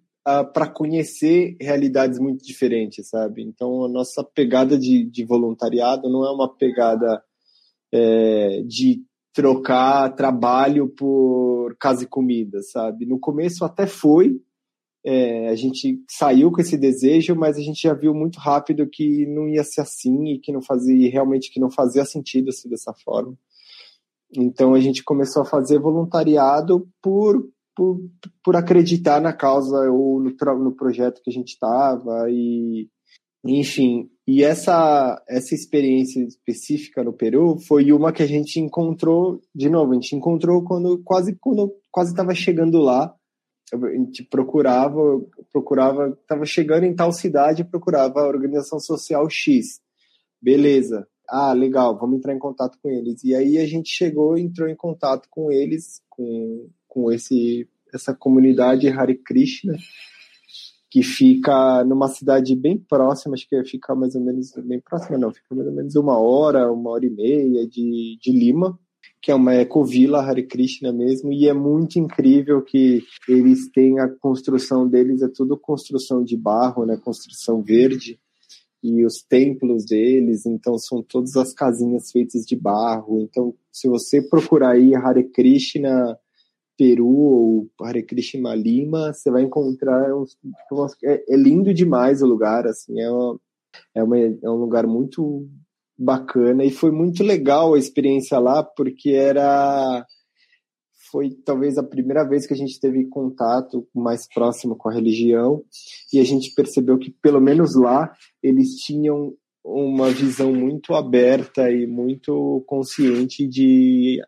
para 0.52 0.68
conhecer 0.68 1.56
realidades 1.60 2.18
muito 2.18 2.44
diferentes, 2.44 3.08
sabe? 3.08 3.42
Então, 3.42 3.84
a 3.84 3.88
nossa 3.88 4.22
pegada 4.22 4.78
de, 4.78 5.04
de 5.04 5.24
voluntariado 5.24 6.08
não 6.08 6.24
é 6.24 6.30
uma 6.30 6.48
pegada 6.48 7.22
é, 7.92 8.62
de 8.66 9.02
trocar 9.32 10.14
trabalho 10.14 10.88
por 10.88 11.76
casa 11.78 12.04
e 12.04 12.06
comida, 12.06 12.62
sabe? 12.62 13.06
No 13.06 13.18
começo 13.18 13.64
até 13.64 13.86
foi, 13.86 14.40
é, 15.04 15.48
a 15.48 15.54
gente 15.54 16.02
saiu 16.08 16.50
com 16.52 16.60
esse 16.60 16.76
desejo, 16.76 17.34
mas 17.34 17.56
a 17.56 17.62
gente 17.62 17.82
já 17.82 17.94
viu 17.94 18.12
muito 18.12 18.38
rápido 18.38 18.88
que 18.88 19.26
não 19.26 19.48
ia 19.48 19.64
ser 19.64 19.80
assim 19.80 20.34
e 20.34 20.38
que 20.38 20.52
não 20.52 20.60
fazia 20.60 21.10
realmente 21.10 21.50
que 21.50 21.60
não 21.60 21.70
fazia 21.70 22.04
sentido 22.04 22.52
ser 22.52 22.68
dessa 22.68 22.92
forma. 22.92 23.34
Então 24.36 24.74
a 24.74 24.80
gente 24.80 25.02
começou 25.02 25.42
a 25.42 25.46
fazer 25.46 25.78
voluntariado 25.78 26.88
por 27.02 27.48
por, 27.74 28.00
por 28.44 28.56
acreditar 28.56 29.20
na 29.20 29.32
causa 29.32 29.90
ou 29.90 30.20
no, 30.20 30.30
no 30.58 30.72
projeto 30.72 31.20
que 31.22 31.30
a 31.30 31.32
gente 31.32 31.50
estava 31.50 32.26
e 32.30 32.88
enfim. 33.44 34.10
E 34.26 34.44
essa 34.44 35.22
essa 35.28 35.54
experiência 35.54 36.22
específica 36.22 37.02
no 37.02 37.12
Peru 37.12 37.58
foi 37.58 37.92
uma 37.92 38.12
que 38.12 38.22
a 38.22 38.26
gente 38.26 38.60
encontrou 38.60 39.40
de 39.54 39.68
novo 39.68 39.92
a 39.92 39.94
gente 39.94 40.14
encontrou 40.14 40.62
quando 40.62 41.02
quase 41.02 41.36
quando 41.40 41.74
quase 41.90 42.10
estava 42.10 42.34
chegando 42.34 42.78
lá. 42.78 43.14
A 43.72 43.88
gente 43.96 44.24
procurava 44.24 45.00
procurava 45.52 46.18
estava 46.20 46.44
chegando 46.44 46.84
em 46.84 46.94
tal 46.94 47.12
cidade 47.12 47.64
procurava 47.64 48.20
a 48.20 48.28
organização 48.28 48.78
social 48.78 49.28
X. 49.30 49.80
Beleza. 50.42 51.06
Ah, 51.28 51.52
legal, 51.52 51.96
vamos 51.96 52.18
entrar 52.18 52.34
em 52.34 52.38
contato 52.40 52.76
com 52.82 52.90
eles. 52.90 53.22
E 53.22 53.34
aí 53.34 53.58
a 53.58 53.66
gente 53.66 53.88
chegou 53.88 54.36
entrou 54.36 54.68
em 54.68 54.74
contato 54.74 55.28
com 55.30 55.52
eles, 55.52 56.02
com, 56.08 56.68
com 56.90 57.10
esse, 57.10 57.66
essa 57.94 58.12
comunidade 58.12 58.88
Hare 58.88 59.14
Krishna, 59.14 59.76
que 60.90 61.04
fica 61.04 61.84
numa 61.84 62.08
cidade 62.08 62.54
bem 62.56 62.76
próxima, 62.76 63.34
acho 63.34 63.48
que 63.48 63.62
fica 63.64 63.94
mais 63.94 64.16
ou 64.16 64.20
menos, 64.20 64.52
bem 64.64 64.80
próxima 64.80 65.16
não, 65.16 65.32
fica 65.32 65.54
mais 65.54 65.68
ou 65.68 65.72
menos 65.72 65.94
uma 65.94 66.18
hora, 66.18 66.70
uma 66.70 66.90
hora 66.90 67.06
e 67.06 67.10
meia 67.10 67.66
de, 67.66 68.18
de 68.20 68.32
Lima, 68.32 68.76
que 69.22 69.30
é 69.30 69.34
uma 69.34 69.54
ecovila 69.54 70.20
Hare 70.20 70.42
Krishna 70.42 70.92
mesmo, 70.92 71.32
e 71.32 71.48
é 71.48 71.54
muito 71.54 71.98
incrível 71.98 72.60
que 72.60 73.02
eles 73.28 73.70
têm 73.70 74.00
a 74.00 74.08
construção 74.08 74.88
deles, 74.88 75.22
é 75.22 75.28
tudo 75.28 75.56
construção 75.56 76.24
de 76.24 76.36
barro, 76.36 76.84
né, 76.84 76.96
construção 76.96 77.62
verde, 77.62 78.18
e 78.82 79.04
os 79.04 79.22
templos 79.22 79.84
deles, 79.84 80.46
então 80.46 80.76
são 80.78 81.02
todas 81.02 81.36
as 81.36 81.52
casinhas 81.52 82.10
feitas 82.10 82.46
de 82.46 82.56
barro. 82.56 83.20
Então, 83.20 83.54
se 83.70 83.88
você 83.88 84.22
procurar 84.22 84.70
aí 84.70 84.94
Hare 84.94 85.24
Krishna 85.24 86.18
Peru 86.80 87.06
ou 87.06 87.70
Hare 87.82 88.02
Krishna 88.02 88.54
Lima, 88.54 89.12
você 89.12 89.30
vai 89.30 89.42
encontrar 89.42 90.16
uns, 90.16 90.34
é, 91.04 91.22
é, 91.28 91.36
lindo 91.36 91.74
demais 91.74 92.22
o 92.22 92.26
lugar, 92.26 92.66
assim, 92.66 92.98
é, 92.98 93.10
uma, 93.10 93.40
é, 93.94 94.02
uma, 94.02 94.18
é 94.18 94.50
um 94.50 94.54
lugar 94.54 94.86
muito 94.86 95.46
bacana 95.98 96.64
e 96.64 96.70
foi 96.70 96.90
muito 96.90 97.22
legal 97.22 97.74
a 97.74 97.78
experiência 97.78 98.38
lá 98.38 98.62
porque 98.62 99.10
era 99.10 100.06
foi 101.12 101.28
talvez 101.44 101.76
a 101.76 101.82
primeira 101.82 102.26
vez 102.26 102.46
que 102.46 102.54
a 102.54 102.56
gente 102.56 102.80
teve 102.80 103.04
contato 103.08 103.86
mais 103.94 104.26
próximo 104.32 104.74
com 104.74 104.88
a 104.88 104.94
religião 104.94 105.62
e 106.10 106.18
a 106.18 106.24
gente 106.24 106.54
percebeu 106.54 106.96
que 106.96 107.10
pelo 107.20 107.42
menos 107.42 107.76
lá 107.76 108.10
eles 108.42 108.76
tinham 108.76 109.34
uma 109.62 110.08
visão 110.08 110.54
muito 110.54 110.94
aberta 110.94 111.70
e 111.70 111.86
muito 111.86 112.64
consciente 112.66 113.46
de, 113.46 114.22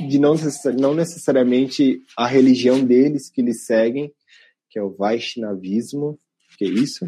de 0.00 0.18
não, 0.18 0.34
não 0.78 0.94
necessariamente 0.94 2.00
a 2.16 2.26
religião 2.26 2.84
deles 2.84 3.30
que 3.30 3.40
eles 3.40 3.66
seguem, 3.66 4.12
que 4.70 4.78
é 4.78 4.82
o 4.82 4.94
Vaishnavismo, 4.94 6.18
que 6.56 6.64
é 6.64 6.68
isso, 6.68 7.06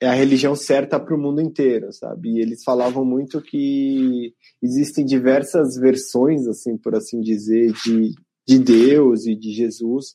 é 0.00 0.06
a 0.06 0.14
religião 0.14 0.54
certa 0.54 0.98
para 1.00 1.14
o 1.14 1.20
mundo 1.20 1.40
inteiro, 1.40 1.92
sabe? 1.92 2.30
E 2.30 2.40
eles 2.40 2.62
falavam 2.62 3.04
muito 3.04 3.40
que 3.40 4.34
existem 4.62 5.04
diversas 5.04 5.76
versões, 5.76 6.46
assim, 6.46 6.76
por 6.76 6.94
assim 6.94 7.20
dizer, 7.20 7.72
de, 7.84 8.14
de 8.46 8.58
Deus 8.58 9.26
e 9.26 9.34
de 9.34 9.50
Jesus. 9.52 10.14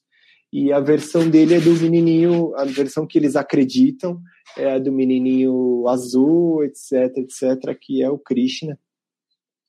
E 0.52 0.72
a 0.72 0.80
versão 0.80 1.30
dele 1.30 1.56
é 1.56 1.60
do 1.60 1.72
menininho, 1.74 2.56
a 2.56 2.64
versão 2.66 3.06
que 3.06 3.18
eles 3.18 3.36
acreditam 3.36 4.20
é 4.56 4.72
a 4.72 4.80
do 4.80 4.92
menininho 4.92 5.88
azul, 5.88 6.64
etc, 6.64 7.18
etc, 7.18 7.78
que 7.80 8.02
é 8.02 8.10
o 8.10 8.18
Krishna. 8.18 8.80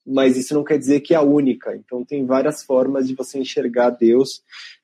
Mas 0.09 0.37
isso 0.37 0.55
não 0.55 0.65
quer 0.65 0.79
dizer 0.79 1.01
que 1.01 1.13
é 1.13 1.17
a 1.17 1.23
única. 1.23 1.77
Então 1.77 2.05
tem 2.05 2.25
várias 2.25 2.63
formas 2.63 3.07
de 3.07 3.15
você 3.15 3.39
enxergar 3.39 3.91
Deus 3.91 4.43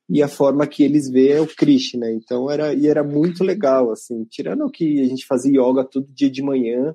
e 0.08 0.22
a 0.22 0.28
forma 0.28 0.66
que 0.66 0.82
eles 0.82 1.08
vê 1.10 1.30
é 1.30 1.40
o 1.40 1.46
Krishna. 1.46 2.10
Então 2.10 2.50
era 2.50 2.74
e 2.74 2.86
era 2.86 3.02
muito 3.02 3.42
legal 3.42 3.90
assim, 3.90 4.24
tirando 4.24 4.70
que 4.70 5.00
a 5.00 5.04
gente 5.04 5.26
fazia 5.26 5.60
yoga 5.60 5.84
todo 5.84 6.12
dia 6.12 6.30
de 6.30 6.42
manhã, 6.42 6.94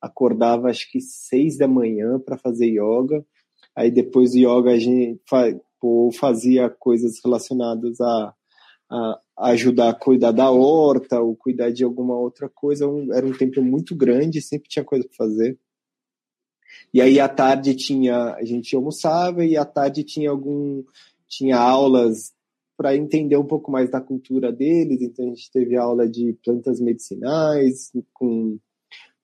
acordava 0.00 0.68
acho 0.68 0.90
que 0.90 1.00
seis 1.00 1.58
da 1.58 1.68
manhã 1.68 2.18
para 2.18 2.38
fazer 2.38 2.66
yoga. 2.66 3.24
Aí 3.76 3.90
depois 3.90 4.32
do 4.32 4.38
yoga 4.38 4.70
a 4.70 4.78
gente 4.78 5.20
fazia 6.18 6.70
coisas 6.70 7.20
relacionadas 7.22 8.00
a, 8.00 8.34
a, 8.90 9.20
ajudar 9.50 9.90
a 9.90 9.94
cuidar 9.94 10.32
da 10.32 10.50
horta 10.50 11.20
ou 11.20 11.36
cuidar 11.36 11.70
de 11.70 11.84
alguma 11.84 12.16
outra 12.18 12.48
coisa. 12.48 12.86
Era 13.12 13.26
um 13.26 13.36
tempo 13.36 13.62
muito 13.62 13.94
grande, 13.94 14.40
sempre 14.40 14.68
tinha 14.68 14.84
coisa 14.84 15.06
para 15.06 15.16
fazer. 15.16 15.58
E 16.92 17.00
aí 17.00 17.20
à 17.20 17.28
tarde 17.28 17.74
tinha 17.74 18.34
a 18.34 18.44
gente 18.44 18.74
almoçava 18.74 19.44
e 19.44 19.56
à 19.56 19.64
tarde 19.64 20.04
tinha 20.04 20.30
algum 20.30 20.82
tinha 21.28 21.58
aulas 21.58 22.32
para 22.76 22.96
entender 22.96 23.36
um 23.36 23.46
pouco 23.46 23.70
mais 23.70 23.90
da 23.90 24.00
cultura 24.00 24.52
deles. 24.52 25.00
Então 25.00 25.24
a 25.24 25.28
gente 25.28 25.50
teve 25.50 25.76
aula 25.76 26.08
de 26.08 26.36
plantas 26.44 26.80
medicinais 26.80 27.90
com 28.12 28.58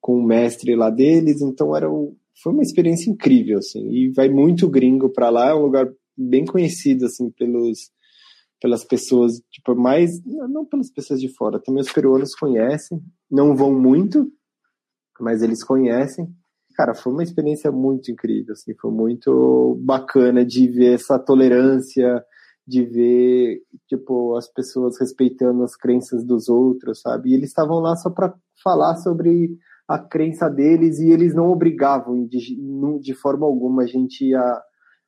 com 0.01 0.19
o 0.19 0.27
mestre 0.27 0.75
lá 0.75 0.91
deles. 0.91 1.41
Então 1.41 1.77
era 1.77 1.91
o, 1.91 2.17
foi 2.43 2.53
uma 2.53 2.63
experiência 2.63 3.11
incrível 3.11 3.59
assim. 3.59 3.89
E 3.91 4.11
vai 4.11 4.29
muito 4.29 4.69
gringo 4.69 5.09
para 5.09 5.31
lá, 5.31 5.51
é 5.51 5.55
um 5.55 5.63
lugar 5.63 5.93
bem 6.17 6.45
conhecido 6.45 7.07
assim 7.07 7.31
pelos 7.31 7.91
pelas 8.61 8.85
pessoas 8.85 9.43
tipo 9.51 9.75
mais 9.75 10.23
não 10.25 10.65
pelas 10.65 10.91
pessoas 10.91 11.21
de 11.21 11.29
fora 11.29 11.59
também 11.59 11.83
os 11.83 11.93
peruanos 11.93 12.35
conhecem 12.35 13.03
não 13.29 13.57
vão 13.57 13.75
muito 13.75 14.31
mas 15.19 15.43
eles 15.43 15.65
conhecem 15.65 16.29
cara 16.73 16.95
foi 16.95 17.13
uma 17.13 17.23
experiência 17.23 17.71
muito 17.71 18.11
incrível 18.11 18.53
assim 18.53 18.75
foi 18.75 18.91
muito 18.91 19.79
bacana 19.81 20.45
de 20.45 20.69
ver 20.69 20.95
essa 20.95 21.19
tolerância 21.19 22.25
de 22.67 22.85
ver 22.85 23.63
tipo 23.89 24.37
as 24.37 24.49
pessoas 24.49 24.99
respeitando 24.99 25.63
as 25.63 25.77
crenças 25.77 26.25
dos 26.25 26.49
outros 26.49 27.01
sabe 27.01 27.31
e 27.31 27.35
eles 27.35 27.49
estavam 27.49 27.79
lá 27.79 27.97
só 27.97 28.11
para 28.11 28.35
falar 28.63 28.97
sobre 28.97 29.57
a 29.89 29.99
crença 29.99 30.49
deles 30.49 30.99
e 31.01 31.11
eles 31.11 31.35
não 31.35 31.51
obrigavam 31.51 32.25
de, 32.27 32.57
de 33.01 33.15
forma 33.15 33.47
alguma 33.47 33.83
a 33.83 33.87
gente 33.87 34.35
a 34.35 34.63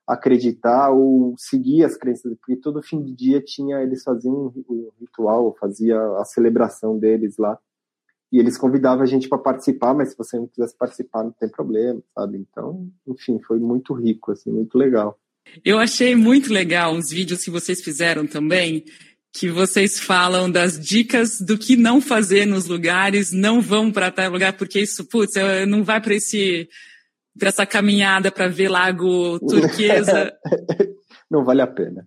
acreditar 0.07 0.91
ou 0.91 1.35
seguir 1.39 1.85
as 1.85 1.97
crenças, 1.97 2.37
porque 2.37 2.57
todo 2.57 2.83
fim 2.83 3.03
de 3.03 3.15
dia 3.15 3.43
tinha 3.43 3.81
eles 3.81 4.03
faziam 4.03 4.53
um 4.69 4.91
ritual, 5.01 5.57
fazia 5.59 5.99
a 6.19 6.25
celebração 6.25 6.99
deles 6.99 7.37
lá. 7.39 7.59
E 8.35 8.39
eles 8.41 8.59
convidavam 8.59 9.05
a 9.05 9.07
gente 9.07 9.29
para 9.29 9.39
participar, 9.39 9.95
mas 9.95 10.11
se 10.11 10.19
você 10.19 10.37
não 10.37 10.49
quisesse 10.49 10.77
participar, 10.77 11.23
não 11.23 11.31
tem 11.31 11.49
problema, 11.49 12.03
sabe? 12.13 12.37
Então, 12.37 12.91
enfim, 13.07 13.39
foi 13.47 13.61
muito 13.61 13.95
rico, 13.95 14.33
assim, 14.33 14.51
muito 14.51 14.77
legal. 14.77 15.17
Eu 15.65 15.79
achei 15.79 16.17
muito 16.17 16.53
legal 16.53 16.93
uns 16.93 17.11
vídeos 17.11 17.45
que 17.45 17.51
vocês 17.51 17.81
fizeram 17.81 18.27
também, 18.27 18.83
que 19.33 19.49
vocês 19.49 20.01
falam 20.01 20.51
das 20.51 20.77
dicas 20.81 21.41
do 21.41 21.57
que 21.57 21.77
não 21.77 22.01
fazer 22.01 22.45
nos 22.45 22.67
lugares, 22.67 23.31
não 23.31 23.63
vão 23.63 23.93
para 23.93 24.11
tal 24.11 24.33
lugar, 24.33 24.55
porque 24.55 24.81
isso, 24.81 25.05
putz, 25.05 25.35
não 25.69 25.85
vai 25.85 26.01
para 26.01 26.15
esse 26.15 26.69
para 27.39 27.51
essa 27.51 27.65
caminhada 27.65 28.33
para 28.33 28.49
ver 28.49 28.69
Lago 28.69 29.39
Turquesa. 29.39 30.33
não 31.31 31.45
vale 31.45 31.63
a 31.63 31.67
pena. 31.67 32.07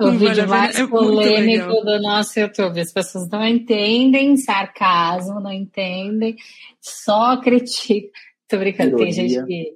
O 0.00 0.06
não 0.06 0.18
vídeo 0.18 0.46
vale 0.46 0.48
mais 0.48 0.78
é 0.78 0.86
polêmico 0.86 1.72
do 1.84 2.00
nosso 2.00 2.38
YouTube. 2.38 2.80
As 2.80 2.92
pessoas 2.92 3.28
não 3.28 3.46
entendem 3.46 4.36
sarcasmo, 4.36 5.40
não 5.40 5.52
entendem, 5.52 6.36
só 6.80 7.40
criticam. 7.40 8.10
Tô 8.48 8.58
brincando, 8.58 8.90
Ironia. 8.90 9.04
tem 9.04 9.12
gente 9.12 9.46
que 9.46 9.74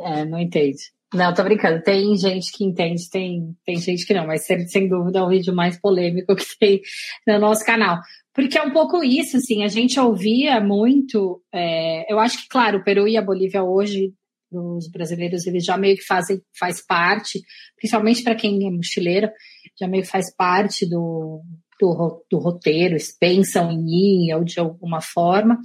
é, 0.00 0.24
não 0.24 0.38
entende. 0.38 0.82
Não, 1.14 1.34
tô 1.34 1.42
brincando. 1.42 1.82
Tem 1.82 2.16
gente 2.16 2.50
que 2.52 2.64
entende, 2.64 3.08
tem, 3.10 3.54
tem 3.64 3.76
gente 3.76 4.06
que 4.06 4.14
não, 4.14 4.26
mas 4.26 4.46
sem 4.46 4.88
dúvida 4.88 5.18
é 5.18 5.22
o 5.22 5.28
vídeo 5.28 5.54
mais 5.54 5.78
polêmico 5.78 6.34
que 6.34 6.44
tem 6.58 6.80
no 7.26 7.38
nosso 7.38 7.64
canal. 7.64 7.98
Porque 8.34 8.56
é 8.56 8.62
um 8.62 8.72
pouco 8.72 9.04
isso, 9.04 9.36
assim, 9.36 9.62
a 9.62 9.68
gente 9.68 10.00
ouvia 10.00 10.58
muito. 10.58 11.42
É, 11.52 12.10
eu 12.10 12.18
acho 12.18 12.42
que, 12.42 12.48
claro, 12.48 12.78
o 12.78 12.84
Peru 12.84 13.06
e 13.06 13.16
a 13.16 13.22
Bolívia 13.22 13.62
hoje 13.62 14.14
os 14.52 14.90
brasileiros 14.90 15.46
eles 15.46 15.64
já 15.64 15.76
meio 15.76 15.96
que 15.96 16.04
fazem 16.04 16.40
faz 16.58 16.84
parte, 16.84 17.40
principalmente 17.76 18.22
para 18.22 18.34
quem 18.34 18.66
é 18.66 18.70
mochileiro, 18.70 19.30
já 19.78 19.88
meio 19.88 20.02
que 20.02 20.08
faz 20.08 20.34
parte 20.34 20.88
do, 20.88 21.42
do, 21.80 22.24
do 22.30 22.38
roteiro, 22.38 22.96
pensam 23.18 23.70
em 23.70 24.28
ir 24.28 24.34
ou 24.34 24.44
de 24.44 24.60
alguma 24.60 25.00
forma. 25.00 25.58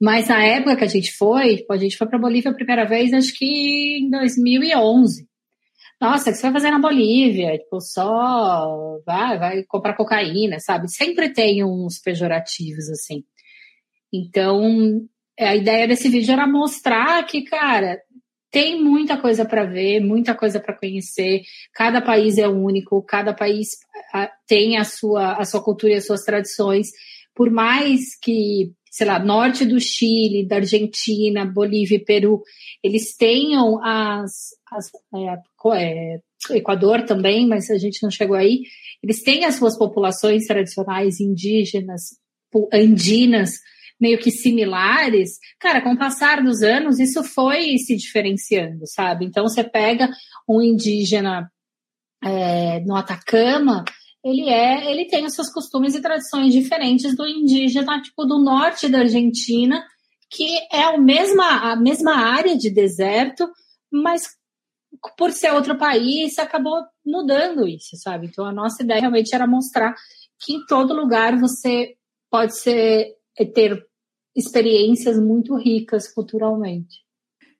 Mas 0.00 0.28
na 0.28 0.42
época 0.42 0.76
que 0.76 0.84
a 0.84 0.88
gente 0.88 1.12
foi, 1.12 1.58
tipo, 1.58 1.72
a 1.72 1.76
gente 1.76 1.96
foi 1.96 2.06
para 2.06 2.18
Bolívia 2.18 2.50
a 2.50 2.54
primeira 2.54 2.86
vez, 2.86 3.12
acho 3.12 3.36
que 3.36 3.98
em 3.98 4.10
2011. 4.10 5.28
Nossa, 6.00 6.30
o 6.30 6.32
que 6.32 6.38
você 6.38 6.42
vai 6.42 6.52
fazer 6.52 6.70
na 6.70 6.78
Bolívia? 6.78 7.58
Tipo, 7.58 7.80
só 7.80 8.98
vai, 9.04 9.38
vai 9.38 9.64
comprar 9.64 9.96
cocaína, 9.96 10.60
sabe? 10.60 10.88
Sempre 10.88 11.32
tem 11.32 11.64
uns 11.64 11.98
pejorativos 11.98 12.88
assim. 12.88 13.24
Então, 14.12 15.06
a 15.38 15.56
ideia 15.56 15.88
desse 15.88 16.08
vídeo 16.08 16.32
era 16.32 16.46
mostrar 16.46 17.24
que, 17.26 17.42
cara, 17.42 18.00
tem 18.50 18.82
muita 18.82 19.16
coisa 19.20 19.44
para 19.44 19.64
ver, 19.64 20.00
muita 20.00 20.34
coisa 20.34 20.58
para 20.58 20.76
conhecer. 20.76 21.42
Cada 21.74 22.00
país 22.00 22.38
é 22.38 22.48
único, 22.48 23.02
cada 23.02 23.34
país 23.34 23.70
ah, 24.12 24.30
tem 24.46 24.78
a 24.78 24.84
sua, 24.84 25.34
a 25.34 25.44
sua 25.44 25.62
cultura 25.62 25.92
e 25.92 25.96
as 25.96 26.06
suas 26.06 26.22
tradições. 26.22 26.88
Por 27.34 27.50
mais 27.50 28.18
que, 28.18 28.72
sei 28.90 29.06
lá, 29.06 29.18
norte 29.18 29.64
do 29.64 29.78
Chile, 29.78 30.46
da 30.46 30.56
Argentina, 30.56 31.44
Bolívia 31.44 31.96
e 31.96 32.04
Peru, 32.04 32.42
eles 32.82 33.16
tenham 33.16 33.82
as. 33.84 34.48
as 34.72 34.90
é, 35.14 36.14
é, 36.14 36.20
Equador 36.50 37.02
também, 37.02 37.48
mas 37.48 37.68
a 37.68 37.76
gente 37.76 38.02
não 38.02 38.10
chegou 38.10 38.36
aí. 38.36 38.62
Eles 39.02 39.22
têm 39.22 39.44
as 39.44 39.56
suas 39.56 39.76
populações 39.76 40.46
tradicionais 40.46 41.20
indígenas, 41.20 42.16
andinas, 42.72 43.58
meio 44.00 44.18
que 44.18 44.30
similares, 44.30 45.38
cara, 45.58 45.80
com 45.80 45.92
o 45.92 45.98
passar 45.98 46.42
dos 46.42 46.62
anos, 46.62 46.98
isso 46.98 47.24
foi 47.24 47.76
se 47.78 47.96
diferenciando, 47.96 48.86
sabe? 48.86 49.24
Então, 49.24 49.42
você 49.42 49.64
pega 49.64 50.08
um 50.48 50.62
indígena 50.62 51.50
é, 52.22 52.80
no 52.80 52.94
Atacama, 52.94 53.84
ele 54.24 54.48
é, 54.48 54.90
ele 54.90 55.06
tem 55.06 55.24
os 55.24 55.34
seus 55.34 55.50
costumes 55.52 55.94
e 55.94 56.02
tradições 56.02 56.52
diferentes 56.52 57.16
do 57.16 57.26
indígena, 57.26 58.00
tipo, 58.02 58.24
do 58.24 58.38
norte 58.38 58.88
da 58.88 59.00
Argentina, 59.00 59.84
que 60.30 60.58
é 60.72 60.82
a 60.82 60.98
mesma, 60.98 61.72
a 61.72 61.76
mesma 61.76 62.16
área 62.16 62.56
de 62.56 62.70
deserto, 62.70 63.48
mas 63.90 64.36
por 65.16 65.32
ser 65.32 65.52
outro 65.52 65.76
país, 65.76 66.38
acabou 66.38 66.82
mudando 67.04 67.66
isso, 67.66 67.96
sabe? 67.96 68.26
Então 68.26 68.44
a 68.44 68.52
nossa 68.52 68.82
ideia 68.82 69.00
realmente 69.00 69.34
era 69.34 69.46
mostrar 69.46 69.94
que 70.40 70.54
em 70.54 70.66
todo 70.66 70.94
lugar 70.94 71.38
você 71.38 71.94
pode 72.30 72.56
ser 72.56 73.14
ter 73.54 73.86
experiências 74.38 75.18
muito 75.18 75.56
ricas 75.56 76.06
culturalmente. 76.06 76.98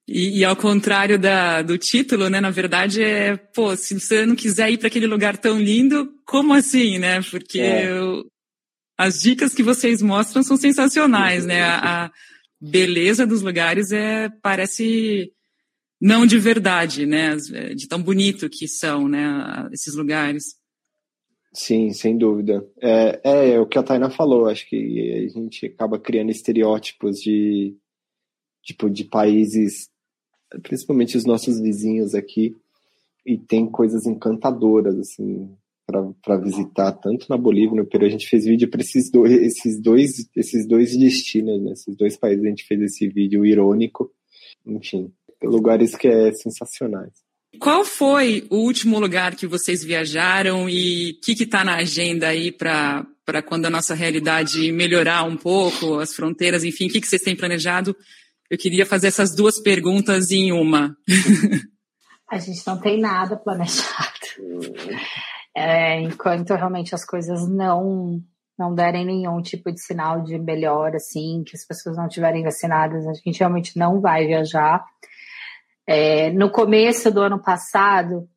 E, 0.06 0.38
e, 0.38 0.44
ao 0.44 0.56
contrário 0.56 1.18
da, 1.18 1.60
do 1.60 1.76
título, 1.76 2.30
né? 2.30 2.40
Na 2.40 2.50
verdade, 2.50 3.02
é, 3.02 3.36
pô, 3.36 3.76
se 3.76 3.98
você 3.98 4.24
não 4.24 4.34
quiser 4.34 4.70
ir 4.70 4.78
para 4.78 4.86
aquele 4.86 5.06
lugar 5.06 5.36
tão 5.36 5.60
lindo, 5.60 6.14
como 6.24 6.54
assim, 6.54 6.98
né? 6.98 7.20
Porque 7.30 7.60
é. 7.60 7.90
eu, 7.90 8.24
as 8.96 9.20
dicas 9.20 9.52
que 9.52 9.62
vocês 9.62 10.00
mostram 10.00 10.42
são 10.42 10.56
sensacionais, 10.56 11.44
né? 11.44 11.62
A, 11.62 12.04
a, 12.06 12.10
beleza 12.60 13.26
dos 13.26 13.42
lugares 13.42 13.92
é 13.92 14.30
parece 14.42 15.30
não 16.00 16.24
de 16.24 16.38
verdade, 16.38 17.04
né? 17.04 17.36
De 17.76 17.86
tão 17.86 18.02
bonito 18.02 18.48
que 18.48 18.66
são, 18.66 19.08
né? 19.08 19.68
Esses 19.72 19.94
lugares. 19.94 20.57
Sim, 21.52 21.92
sem 21.92 22.16
dúvida. 22.16 22.66
É, 22.80 23.20
é, 23.24 23.50
é 23.52 23.60
o 23.60 23.66
que 23.66 23.78
a 23.78 23.82
Taina 23.82 24.10
falou. 24.10 24.46
Acho 24.46 24.68
que 24.68 25.26
a 25.26 25.28
gente 25.28 25.66
acaba 25.66 25.98
criando 25.98 26.30
estereótipos 26.30 27.20
de 27.20 27.76
tipo 28.62 28.90
de 28.90 29.04
países 29.04 29.90
principalmente 30.62 31.16
os 31.16 31.24
nossos 31.24 31.60
vizinhos 31.60 32.14
aqui, 32.14 32.56
e 33.26 33.36
tem 33.36 33.66
coisas 33.66 34.06
encantadoras, 34.06 34.98
assim, 34.98 35.50
para 35.84 36.36
visitar, 36.38 36.92
tanto 36.92 37.26
na 37.28 37.36
Bolívia 37.36 37.76
no 37.76 37.86
Peru. 37.86 38.06
A 38.06 38.08
gente 38.08 38.28
fez 38.28 38.44
vídeo 38.44 38.70
para 38.70 38.80
esses 38.80 39.10
dois, 39.10 39.32
esses 39.32 39.80
dois, 39.80 40.28
esses 40.34 40.66
dois 40.66 40.96
destinos, 40.96 41.60
né? 41.62 41.72
esses 41.72 41.94
dois 41.96 42.16
países. 42.16 42.44
A 42.44 42.48
gente 42.48 42.64
fez 42.64 42.80
esse 42.80 43.08
vídeo 43.08 43.44
irônico, 43.44 44.10
enfim, 44.64 45.12
lugares 45.42 45.94
que 45.94 46.08
é 46.08 46.32
sensacionais. 46.32 47.27
Qual 47.58 47.84
foi 47.84 48.46
o 48.50 48.56
último 48.56 49.00
lugar 49.00 49.34
que 49.34 49.46
vocês 49.46 49.82
viajaram 49.82 50.68
e 50.68 51.12
o 51.12 51.20
que 51.20 51.32
está 51.42 51.64
na 51.64 51.76
agenda 51.76 52.28
aí 52.28 52.52
para 52.52 53.06
quando 53.46 53.66
a 53.66 53.70
nossa 53.70 53.94
realidade 53.94 54.70
melhorar 54.70 55.24
um 55.24 55.36
pouco, 55.36 55.98
as 55.98 56.14
fronteiras, 56.14 56.62
enfim, 56.64 56.88
o 56.88 56.90
que, 56.90 57.00
que 57.00 57.08
vocês 57.08 57.22
têm 57.22 57.34
planejado 57.34 57.96
eu 58.50 58.56
queria 58.56 58.86
fazer 58.86 59.08
essas 59.08 59.34
duas 59.34 59.60
perguntas 59.60 60.30
em 60.30 60.52
uma. 60.52 60.96
A 62.30 62.38
gente 62.38 62.66
não 62.66 62.78
tem 62.78 63.00
nada 63.00 63.36
planejado. 63.36 63.84
É, 65.56 66.00
enquanto 66.00 66.54
realmente 66.54 66.94
as 66.94 67.04
coisas 67.04 67.48
não 67.48 68.20
não 68.58 68.74
derem 68.74 69.06
nenhum 69.06 69.40
tipo 69.40 69.70
de 69.70 69.80
sinal 69.80 70.22
de 70.24 70.36
melhor, 70.36 70.92
assim, 70.94 71.44
que 71.46 71.56
as 71.56 71.64
pessoas 71.64 71.96
não 71.96 72.08
estiverem 72.08 72.42
vacinadas, 72.42 73.06
a 73.06 73.12
gente 73.12 73.38
realmente 73.38 73.78
não 73.78 74.00
vai 74.00 74.26
viajar. 74.26 74.84
É, 75.90 76.30
no 76.32 76.50
começo 76.50 77.10
do 77.10 77.22
ano 77.22 77.40
passado, 77.40 78.28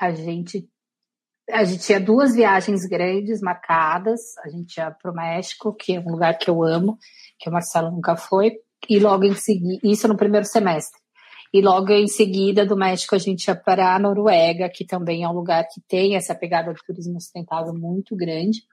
a 0.00 0.10
gente 0.10 0.68
a 1.48 1.62
gente 1.62 1.84
tinha 1.84 2.00
duas 2.00 2.34
viagens 2.34 2.84
grandes 2.86 3.40
marcadas. 3.40 4.36
A 4.44 4.48
gente 4.48 4.78
ia 4.78 4.90
para 4.90 5.12
o 5.12 5.14
México, 5.14 5.72
que 5.72 5.94
é 5.94 6.00
um 6.00 6.10
lugar 6.10 6.36
que 6.36 6.50
eu 6.50 6.60
amo, 6.60 6.98
que 7.38 7.48
o 7.48 7.52
Marcelo 7.52 7.92
nunca 7.92 8.16
foi, 8.16 8.58
e 8.88 8.98
logo 8.98 9.24
em 9.24 9.34
seguida, 9.34 9.80
isso 9.84 10.08
no 10.08 10.16
primeiro 10.16 10.44
semestre. 10.44 11.00
E 11.54 11.62
logo 11.62 11.92
em 11.92 12.08
seguida 12.08 12.66
do 12.66 12.76
México 12.76 13.14
a 13.14 13.18
gente 13.18 13.46
ia 13.46 13.54
para 13.54 13.94
a 13.94 13.98
Noruega, 14.00 14.68
que 14.68 14.84
também 14.84 15.22
é 15.22 15.28
um 15.28 15.32
lugar 15.32 15.68
que 15.72 15.80
tem 15.86 16.16
essa 16.16 16.34
pegada 16.34 16.74
de 16.74 16.84
turismo 16.84 17.20
sustentável 17.20 17.72
muito 17.72 18.16
grande. 18.16 18.64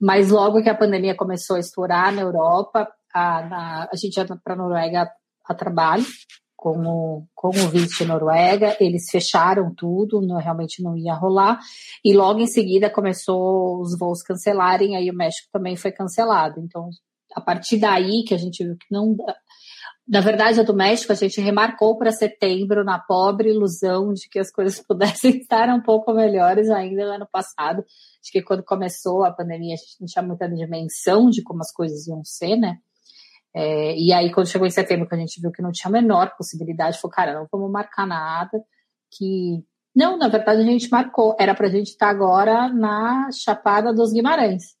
Mas 0.00 0.30
logo 0.30 0.62
que 0.62 0.70
a 0.70 0.76
pandemia 0.76 1.16
começou 1.16 1.56
a 1.56 1.60
estourar 1.60 2.14
na 2.14 2.22
Europa, 2.22 2.88
a, 3.12 3.42
na, 3.42 3.88
a 3.92 3.96
gente 3.96 4.16
ia 4.16 4.24
para 4.24 4.54
a 4.54 4.56
Noruega 4.56 5.10
a 5.44 5.54
trabalho, 5.54 6.06
com 6.58 6.76
o, 6.76 7.26
com 7.36 7.50
o 7.50 7.68
Vice 7.70 8.04
Noruega, 8.04 8.76
eles 8.80 9.08
fecharam 9.08 9.72
tudo, 9.72 10.20
não, 10.20 10.38
realmente 10.38 10.82
não 10.82 10.96
ia 10.96 11.14
rolar, 11.14 11.60
e 12.04 12.12
logo 12.12 12.40
em 12.40 12.48
seguida 12.48 12.90
começou 12.90 13.80
os 13.80 13.96
voos 13.96 14.24
cancelarem, 14.24 14.96
aí 14.96 15.08
o 15.08 15.14
México 15.14 15.48
também 15.52 15.76
foi 15.76 15.92
cancelado. 15.92 16.58
Então 16.58 16.90
a 17.32 17.40
partir 17.40 17.78
daí 17.78 18.24
que 18.26 18.34
a 18.34 18.38
gente 18.38 18.64
viu 18.64 18.76
que 18.76 18.86
não. 18.90 19.16
Na 20.06 20.20
verdade, 20.20 20.58
a 20.58 20.64
do 20.64 20.74
México 20.74 21.12
a 21.12 21.14
gente 21.14 21.40
remarcou 21.40 21.96
para 21.96 22.10
setembro 22.10 22.82
na 22.82 22.98
pobre 22.98 23.50
ilusão 23.50 24.12
de 24.12 24.28
que 24.28 24.40
as 24.40 24.50
coisas 24.50 24.80
pudessem 24.84 25.38
estar 25.38 25.68
um 25.68 25.80
pouco 25.80 26.12
melhores 26.12 26.70
ainda 26.70 27.06
no 27.06 27.12
ano 27.12 27.28
passado. 27.30 27.84
Acho 28.20 28.32
que 28.32 28.42
quando 28.42 28.64
começou 28.64 29.22
a 29.22 29.30
pandemia 29.30 29.74
a 29.74 29.76
gente 29.76 30.00
não 30.00 30.06
tinha 30.08 30.22
muita 30.24 30.48
dimensão 30.48 31.30
de 31.30 31.40
como 31.44 31.60
as 31.60 31.72
coisas 31.72 32.08
iam 32.08 32.24
ser, 32.24 32.56
né? 32.56 32.78
É, 33.54 33.96
e 33.96 34.12
aí, 34.12 34.32
quando 34.32 34.48
chegou 34.48 34.66
em 34.66 34.70
setembro, 34.70 35.08
que 35.08 35.14
a 35.14 35.18
gente 35.18 35.40
viu 35.40 35.50
que 35.50 35.62
não 35.62 35.72
tinha 35.72 35.88
a 35.88 35.92
menor 35.92 36.36
possibilidade, 36.36 36.98
falou, 36.98 37.14
cara, 37.14 37.34
não 37.34 37.46
vamos 37.50 37.70
marcar 37.70 38.06
nada, 38.06 38.62
que... 39.10 39.64
Não, 39.96 40.16
na 40.16 40.28
verdade 40.28 40.60
a 40.60 40.64
gente 40.64 40.88
marcou, 40.90 41.34
era 41.40 41.54
para 41.54 41.66
a 41.66 41.70
gente 41.70 41.88
estar 41.88 42.08
agora 42.08 42.68
na 42.72 43.30
Chapada 43.32 43.92
dos 43.92 44.12
Guimarães. 44.12 44.78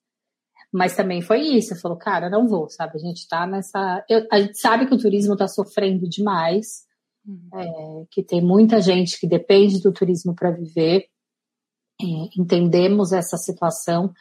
Mas 0.72 0.94
também 0.94 1.22
foi 1.22 1.40
isso, 1.40 1.80
falou, 1.80 1.96
cara, 1.96 2.28
não 2.28 2.46
vou, 2.46 2.68
sabe? 2.68 2.96
A 2.96 2.98
gente 2.98 3.26
tá 3.26 3.46
nessa. 3.46 4.04
Eu, 4.08 4.26
a 4.30 4.38
gente 4.38 4.58
sabe 4.58 4.86
que 4.86 4.94
o 4.94 4.98
turismo 4.98 5.32
está 5.32 5.48
sofrendo 5.48 6.06
demais, 6.08 6.84
uhum. 7.26 7.48
é, 7.54 8.06
que 8.10 8.22
tem 8.22 8.42
muita 8.42 8.80
gente 8.80 9.18
que 9.18 9.26
depende 9.26 9.80
do 9.80 9.92
turismo 9.92 10.34
para 10.34 10.50
viver. 10.50 11.06
É, 12.00 12.04
entendemos 12.38 13.12
essa 13.12 13.36
situação, 13.38 14.12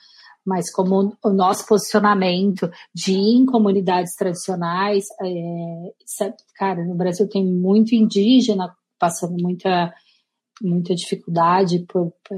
mas 0.48 0.72
como 0.72 1.14
o 1.22 1.30
nosso 1.30 1.68
posicionamento 1.68 2.72
de 2.96 3.12
ir 3.12 3.36
em 3.36 3.46
comunidades 3.46 4.16
tradicionais, 4.16 5.04
é, 5.22 5.92
cara, 6.56 6.86
no 6.86 6.96
Brasil 6.96 7.28
tem 7.28 7.46
muito 7.46 7.94
indígena 7.94 8.74
passando 8.98 9.36
muita, 9.42 9.94
muita 10.62 10.96
dificuldade 10.96 11.80
por, 11.80 12.14
por 12.24 12.38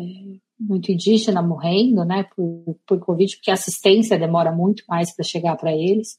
muito 0.60 0.91
indígena 0.91 1.43
morrendo, 1.43 2.04
né, 2.04 2.26
por, 2.36 2.76
por 2.88 3.00
Covid, 3.00 3.36
porque 3.36 3.52
a 3.52 3.54
assistência 3.54 4.17
demora 4.17 4.52
muito 4.52 4.84
mais 4.89 5.15
para 5.15 5.24
chegar 5.24 5.56
para 5.56 5.72
eles. 5.72 6.17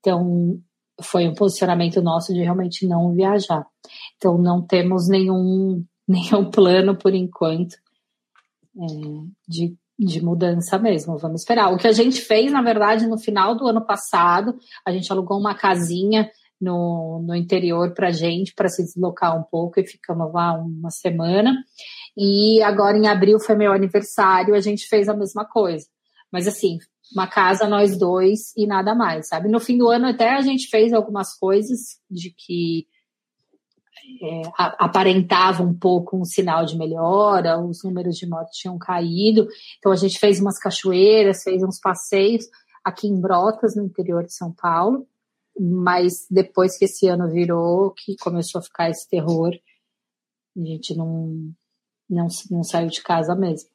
Então, 0.00 0.58
foi 1.02 1.28
um 1.28 1.34
posicionamento 1.34 2.00
nosso 2.00 2.32
de 2.32 2.40
realmente 2.40 2.86
não 2.86 3.12
viajar. 3.12 3.66
Então, 4.16 4.38
não 4.38 4.62
temos 4.62 5.08
nenhum, 5.08 5.84
nenhum 6.08 6.50
plano, 6.50 6.96
por 6.96 7.14
enquanto, 7.14 7.74
é, 8.78 8.86
de, 9.46 9.76
de 10.04 10.22
mudança 10.22 10.78
mesmo. 10.78 11.18
Vamos 11.18 11.42
esperar. 11.42 11.72
O 11.72 11.78
que 11.78 11.86
a 11.86 11.92
gente 11.92 12.20
fez, 12.20 12.50
na 12.52 12.62
verdade, 12.62 13.06
no 13.06 13.18
final 13.18 13.54
do 13.54 13.66
ano 13.66 13.84
passado, 13.84 14.56
a 14.86 14.92
gente 14.92 15.10
alugou 15.12 15.38
uma 15.38 15.54
casinha 15.54 16.30
no, 16.60 17.24
no 17.26 17.34
interior 17.34 17.92
para 17.92 18.12
gente, 18.12 18.54
para 18.54 18.68
se 18.68 18.84
deslocar 18.84 19.36
um 19.38 19.42
pouco, 19.42 19.80
e 19.80 19.86
ficamos 19.86 20.32
lá 20.32 20.54
uma 20.54 20.90
semana. 20.90 21.54
E 22.16 22.62
agora 22.62 22.96
em 22.96 23.08
abril 23.08 23.38
foi 23.40 23.56
meu 23.56 23.72
aniversário, 23.72 24.54
a 24.54 24.60
gente 24.60 24.86
fez 24.86 25.08
a 25.08 25.16
mesma 25.16 25.44
coisa. 25.44 25.86
Mas 26.32 26.46
assim, 26.46 26.78
uma 27.12 27.26
casa 27.26 27.66
nós 27.66 27.98
dois 27.98 28.56
e 28.56 28.66
nada 28.66 28.94
mais, 28.94 29.28
sabe? 29.28 29.48
No 29.48 29.60
fim 29.60 29.76
do 29.76 29.88
ano 29.88 30.06
até 30.06 30.30
a 30.30 30.40
gente 30.40 30.68
fez 30.68 30.92
algumas 30.92 31.36
coisas 31.36 31.98
de 32.10 32.30
que 32.30 32.86
é, 34.22 34.42
aparentava 34.56 35.62
um 35.62 35.74
pouco 35.74 36.16
um 36.16 36.24
sinal 36.24 36.64
de 36.64 36.76
melhora, 36.76 37.60
os 37.60 37.82
números 37.84 38.16
de 38.16 38.26
morte 38.26 38.60
tinham 38.60 38.78
caído, 38.78 39.48
então 39.78 39.92
a 39.92 39.96
gente 39.96 40.18
fez 40.18 40.40
umas 40.40 40.58
cachoeiras, 40.58 41.42
fez 41.42 41.62
uns 41.62 41.78
passeios 41.78 42.44
aqui 42.84 43.06
em 43.06 43.20
Brotas, 43.20 43.76
no 43.76 43.84
interior 43.84 44.24
de 44.24 44.34
São 44.34 44.52
Paulo, 44.52 45.06
mas 45.58 46.26
depois 46.30 46.78
que 46.78 46.86
esse 46.86 47.06
ano 47.06 47.28
virou, 47.28 47.92
que 47.92 48.16
começou 48.16 48.58
a 48.58 48.62
ficar 48.62 48.90
esse 48.90 49.08
terror, 49.08 49.52
a 50.56 50.60
gente 50.60 50.96
não, 50.96 51.52
não, 52.08 52.26
não 52.50 52.62
saiu 52.62 52.88
de 52.88 53.02
casa 53.02 53.34
mesmo. 53.34 53.70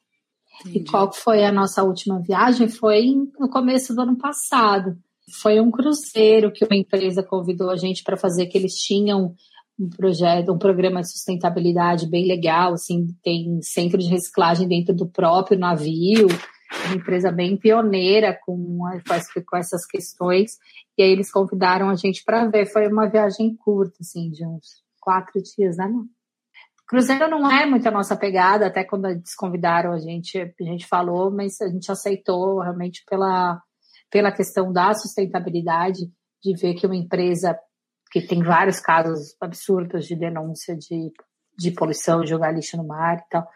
Entendi. 0.60 0.78
E 0.78 0.84
qual 0.84 1.12
foi 1.12 1.44
a 1.44 1.52
nossa 1.52 1.82
última 1.82 2.20
viagem? 2.20 2.68
Foi 2.68 3.14
no 3.38 3.48
começo 3.48 3.94
do 3.94 4.02
ano 4.02 4.16
passado. 4.16 4.98
Foi 5.40 5.60
um 5.60 5.70
cruzeiro 5.70 6.52
que 6.52 6.64
uma 6.64 6.76
empresa 6.76 7.22
convidou 7.22 7.70
a 7.70 7.76
gente 7.76 8.02
para 8.02 8.16
fazer, 8.16 8.46
que 8.46 8.58
eles 8.58 8.74
tinham 8.74 9.34
um 9.78 9.88
projeto, 9.88 10.52
um 10.52 10.58
programa 10.58 11.00
de 11.00 11.10
sustentabilidade 11.10 12.08
bem 12.08 12.26
legal, 12.26 12.72
assim, 12.72 13.06
tem 13.22 13.60
centro 13.62 13.98
de 13.98 14.08
reciclagem 14.08 14.66
dentro 14.66 14.94
do 14.94 15.08
próprio 15.08 15.58
navio, 15.58 16.26
uma 16.86 16.96
empresa 16.96 17.30
bem 17.30 17.56
pioneira 17.56 18.38
com, 18.44 18.78
com 19.46 19.56
essas 19.56 19.86
questões, 19.86 20.58
e 20.96 21.02
aí 21.02 21.10
eles 21.10 21.30
convidaram 21.30 21.88
a 21.88 21.94
gente 21.94 22.24
para 22.24 22.46
ver, 22.46 22.66
foi 22.66 22.88
uma 22.88 23.08
viagem 23.08 23.54
curta, 23.56 23.96
assim, 24.00 24.30
de 24.30 24.44
uns 24.44 24.82
quatro 25.00 25.40
dias, 25.40 25.76
né, 25.76 25.88
não? 25.88 26.06
Cruzeiro 26.88 27.28
não 27.28 27.50
é 27.50 27.66
muito 27.66 27.86
a 27.86 27.90
nossa 27.90 28.16
pegada, 28.16 28.66
até 28.66 28.82
quando 28.82 29.06
eles 29.06 29.34
convidaram 29.34 29.92
a 29.92 29.98
gente, 29.98 30.38
a 30.38 30.64
gente 30.64 30.86
falou, 30.86 31.30
mas 31.30 31.60
a 31.60 31.68
gente 31.68 31.92
aceitou 31.92 32.60
realmente 32.60 33.04
pela, 33.06 33.62
pela 34.10 34.32
questão 34.32 34.72
da 34.72 34.94
sustentabilidade, 34.94 36.10
de 36.42 36.56
ver 36.56 36.74
que 36.74 36.86
uma 36.86 36.96
empresa 36.96 37.58
que 38.10 38.20
tem 38.20 38.42
vários 38.42 38.80
casos 38.80 39.34
absurdos 39.40 40.06
de 40.06 40.16
denúncia 40.16 40.76
de, 40.76 41.12
de 41.58 41.70
poluição, 41.72 42.22
de 42.22 42.30
jogar 42.30 42.52
lixo 42.52 42.76
no 42.76 42.86
mar 42.86 43.18
e 43.18 43.30
tal, 43.30 43.46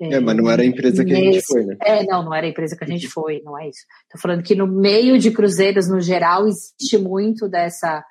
É, 0.00 0.18
mas 0.18 0.36
não 0.36 0.50
era 0.50 0.62
a 0.62 0.66
empresa 0.66 1.04
que 1.04 1.12
nesse, 1.12 1.28
a 1.28 1.32
gente 1.32 1.44
foi, 1.46 1.64
né? 1.64 1.76
É, 1.80 2.04
não, 2.04 2.24
não 2.24 2.34
era 2.34 2.46
a 2.46 2.50
empresa 2.50 2.76
que 2.76 2.84
a 2.84 2.86
gente 2.86 3.08
foi, 3.08 3.40
não 3.44 3.58
é 3.58 3.68
isso. 3.68 3.86
Tô 4.10 4.18
falando 4.18 4.42
que 4.42 4.54
no 4.54 4.66
meio 4.66 5.16
de 5.18 5.30
cruzeiros, 5.30 5.88
no 5.88 6.00
geral, 6.00 6.46
existe 6.48 6.98
muito 6.98 7.48
dessa, 7.48 8.04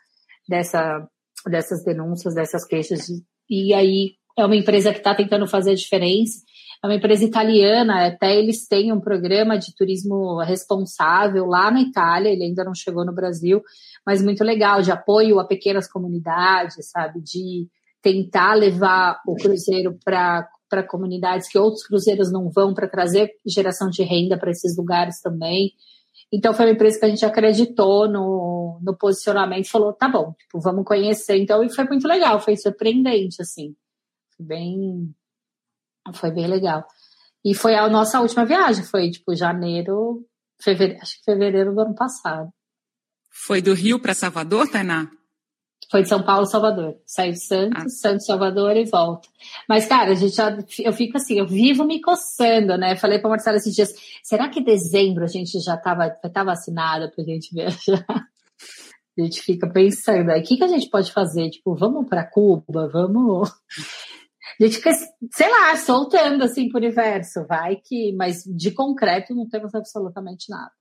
dessa, 0.48 1.06
dessas 1.48 1.84
denúncias, 1.84 2.34
dessas 2.34 2.66
queixas. 2.66 3.08
E 3.50 3.74
aí 3.74 4.14
é 4.38 4.46
uma 4.46 4.56
empresa 4.56 4.94
que 4.94 5.00
está 5.00 5.14
tentando 5.14 5.46
fazer 5.48 5.72
a 5.72 5.76
diferença. 5.76 6.40
É 6.84 6.88
uma 6.88 6.96
empresa 6.96 7.24
italiana, 7.24 8.08
até 8.08 8.36
eles 8.36 8.68
têm 8.68 8.92
um 8.92 9.00
programa 9.00 9.58
de 9.58 9.76
turismo 9.76 10.40
responsável 10.40 11.46
lá 11.46 11.70
na 11.70 11.82
Itália, 11.82 12.30
ele 12.30 12.44
ainda 12.44 12.64
não 12.64 12.74
chegou 12.74 13.06
no 13.06 13.14
Brasil, 13.14 13.62
mas 14.06 14.24
muito 14.24 14.44
legal, 14.44 14.82
de 14.82 14.92
apoio 14.92 15.40
a 15.40 15.46
pequenas 15.46 15.88
comunidades, 15.88 16.90
sabe? 16.90 17.22
De 17.22 17.68
tentar 18.02 18.56
levar 18.56 19.22
o 19.28 19.36
cruzeiro 19.36 19.98
para 20.04 20.48
para 20.72 20.88
comunidades 20.88 21.50
que 21.50 21.60
outros 21.60 21.86
cruzeiros 21.86 22.32
não 22.32 22.50
vão, 22.50 22.74
para 22.74 22.88
trazer 22.88 23.30
geração 23.46 23.90
de 23.90 24.04
renda 24.04 24.40
para 24.40 24.52
esses 24.52 24.78
lugares 24.78 25.20
também. 25.20 25.74
Então 26.32 26.54
foi 26.54 26.66
uma 26.66 26.72
empresa 26.72 26.98
que 26.98 27.06
a 27.06 27.10
gente 27.10 27.26
acreditou 27.26 28.08
no, 28.08 28.80
no 28.82 28.98
posicionamento 28.98 29.66
e 29.66 29.70
falou, 29.70 29.92
tá 29.92 30.08
bom, 30.08 30.34
tipo, 30.40 30.62
vamos 30.62 30.86
conhecer. 30.86 31.36
Então, 31.36 31.62
e 31.62 31.70
foi 31.70 31.84
muito 31.84 32.08
legal, 32.08 32.40
foi 32.40 32.56
surpreendente, 32.56 33.42
assim. 33.42 33.76
Bem. 34.40 35.14
Foi 36.14 36.32
bem 36.32 36.48
legal. 36.48 36.86
E 37.44 37.56
foi 37.56 37.76
a 37.76 37.88
nossa 37.90 38.22
última 38.22 38.46
viagem, 38.46 38.84
foi 38.84 39.10
tipo 39.10 39.36
janeiro, 39.36 40.26
fevereiro, 40.62 41.02
acho 41.02 41.18
que 41.18 41.24
fevereiro 41.24 41.74
do 41.74 41.82
ano 41.82 41.96
passado. 41.96 42.50
Foi 43.32 43.62
do 43.62 43.74
Rio 43.74 44.00
para 44.00 44.14
Salvador, 44.14 44.68
Tainá? 44.68 45.10
Foi 45.90 46.04
de 46.04 46.10
São 46.10 46.24
Paulo, 46.24 46.46
Salvador. 46.46 46.96
Saiu 47.06 47.34
de 47.34 47.46
Santos, 47.46 47.84
ah. 47.86 47.90
Santos, 47.90 48.26
Salvador 48.26 48.78
e 48.78 48.86
volta. 48.86 49.28
Mas, 49.68 49.86
cara, 49.86 50.12
a 50.12 50.16
gente 50.16 50.36
já, 50.36 50.58
eu 50.80 50.94
fico 50.94 51.18
assim, 51.18 51.38
eu 51.38 51.46
vivo 51.46 51.84
me 51.84 52.00
coçando, 52.00 52.78
né? 52.78 52.96
Falei 52.96 53.20
pra 53.20 53.30
Marcela 53.30 53.58
esses 53.58 53.76
dias, 53.76 53.94
será 54.24 54.48
que 54.48 54.62
em 54.62 54.64
dezembro 54.64 55.24
a 55.24 55.28
gente 55.28 55.60
já 55.60 55.76
tava, 55.76 56.08
vai 56.08 56.18
estar 56.24 56.44
vacinada 56.44 57.12
pra 57.14 57.24
gente 57.24 57.54
viajar? 57.54 58.06
A 59.20 59.24
gente 59.24 59.42
fica 59.42 59.70
pensando, 59.70 60.30
aí, 60.30 60.40
o 60.40 60.44
que, 60.44 60.56
que 60.56 60.64
a 60.64 60.70
gente 60.70 60.90
pode 60.90 61.12
fazer? 61.12 61.50
Tipo, 61.50 61.76
vamos 61.76 62.08
para 62.08 62.26
Cuba, 62.26 62.88
vamos. 62.88 63.52
A 64.60 64.64
gente 64.64 64.78
fica, 64.78 64.92
sei 65.34 65.50
lá, 65.50 65.76
soltando 65.76 66.44
assim 66.44 66.70
pro 66.70 66.80
universo, 66.80 67.46
vai 67.48 67.76
que. 67.76 68.14
Mas 68.14 68.44
de 68.44 68.72
concreto 68.72 69.36
não 69.36 69.48
temos 69.48 69.74
absolutamente 69.74 70.50
nada. 70.50 70.72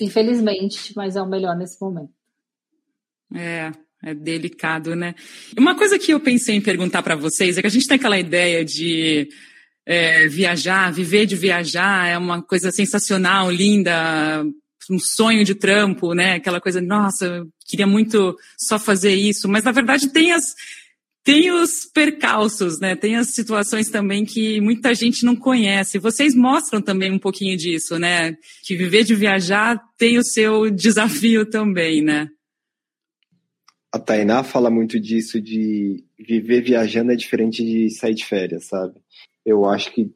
Infelizmente, 0.00 0.92
mas 0.96 1.16
é 1.16 1.22
o 1.22 1.28
melhor 1.28 1.56
nesse 1.56 1.80
momento. 1.80 2.12
É, 3.34 3.72
é 4.02 4.14
delicado, 4.14 4.94
né? 4.94 5.14
Uma 5.56 5.76
coisa 5.76 5.98
que 5.98 6.12
eu 6.12 6.20
pensei 6.20 6.56
em 6.56 6.60
perguntar 6.60 7.02
para 7.02 7.16
vocês 7.16 7.56
é 7.56 7.60
que 7.60 7.66
a 7.66 7.70
gente 7.70 7.86
tem 7.86 7.96
aquela 7.96 8.18
ideia 8.18 8.64
de 8.64 9.28
é, 9.86 10.26
viajar, 10.28 10.92
viver 10.92 11.26
de 11.26 11.36
viajar 11.36 12.08
é 12.08 12.16
uma 12.16 12.42
coisa 12.42 12.70
sensacional, 12.70 13.50
linda, 13.50 14.44
um 14.90 14.98
sonho 14.98 15.44
de 15.44 15.54
trampo, 15.54 16.14
né? 16.14 16.34
Aquela 16.34 16.60
coisa, 16.60 16.80
nossa, 16.80 17.46
queria 17.66 17.86
muito 17.86 18.36
só 18.58 18.78
fazer 18.78 19.14
isso, 19.14 19.48
mas 19.48 19.64
na 19.64 19.72
verdade 19.72 20.08
tem 20.08 20.32
as 20.32 20.54
tem 21.24 21.50
os 21.50 21.86
percalços, 21.86 22.78
né? 22.78 22.94
Tem 22.94 23.16
as 23.16 23.28
situações 23.30 23.88
também 23.88 24.24
que 24.24 24.60
muita 24.60 24.94
gente 24.94 25.24
não 25.24 25.34
conhece. 25.34 25.98
Vocês 25.98 26.34
mostram 26.34 26.82
também 26.82 27.10
um 27.10 27.18
pouquinho 27.18 27.56
disso, 27.56 27.98
né? 27.98 28.36
Que 28.62 28.76
viver 28.76 29.04
de 29.04 29.14
viajar 29.14 29.82
tem 29.96 30.18
o 30.18 30.24
seu 30.24 30.68
desafio 30.70 31.48
também, 31.48 32.02
né? 32.02 32.28
a 33.94 33.98
Tainá 34.00 34.42
fala 34.42 34.68
muito 34.70 34.98
disso 34.98 35.40
de 35.40 36.04
viver 36.18 36.62
viajando 36.62 37.12
é 37.12 37.14
diferente 37.14 37.64
de 37.64 37.88
sair 37.90 38.12
de 38.12 38.24
férias, 38.24 38.64
sabe? 38.66 39.00
Eu 39.46 39.66
acho 39.66 39.92
que 39.92 40.12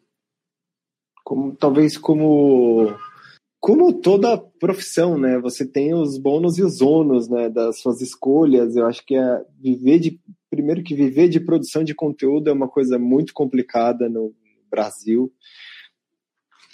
como 1.23 1.55
talvez 1.55 1.97
como 1.97 2.93
como 3.61 3.93
toda 3.93 4.37
profissão, 4.37 5.17
né? 5.17 5.39
Você 5.39 5.65
tem 5.65 5.95
os 5.95 6.19
bônus 6.19 6.59
e 6.59 6.65
os 6.65 6.81
ônus, 6.81 7.29
né, 7.29 7.49
das 7.49 7.79
suas 7.81 8.01
escolhas. 8.01 8.75
Eu 8.75 8.85
acho 8.85 9.07
que 9.07 9.15
é 9.15 9.45
viver 9.61 10.01
de 10.01 10.21
primeiro 10.51 10.83
que 10.83 10.95
viver 10.95 11.29
de 11.29 11.41
produção 11.41 11.85
de 11.85 11.95
conteúdo 11.95 12.49
é 12.49 12.53
uma 12.53 12.69
coisa 12.69 12.99
muito 12.99 13.33
complicada 13.35 14.09
no 14.09 14.35
Brasil 14.71 15.33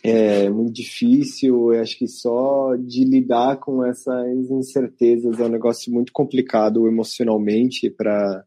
é 0.04 0.50
muito 0.50 0.74
difícil. 0.74 1.72
Eu 1.72 1.80
acho 1.80 1.96
que 1.96 2.06
só 2.06 2.76
de 2.76 3.04
lidar 3.04 3.56
com 3.56 3.82
essas 3.82 4.50
incertezas 4.50 5.40
é 5.40 5.44
um 5.44 5.48
negócio 5.48 5.90
muito 5.90 6.12
complicado 6.12 6.86
emocionalmente 6.86 7.88
para 7.88 8.44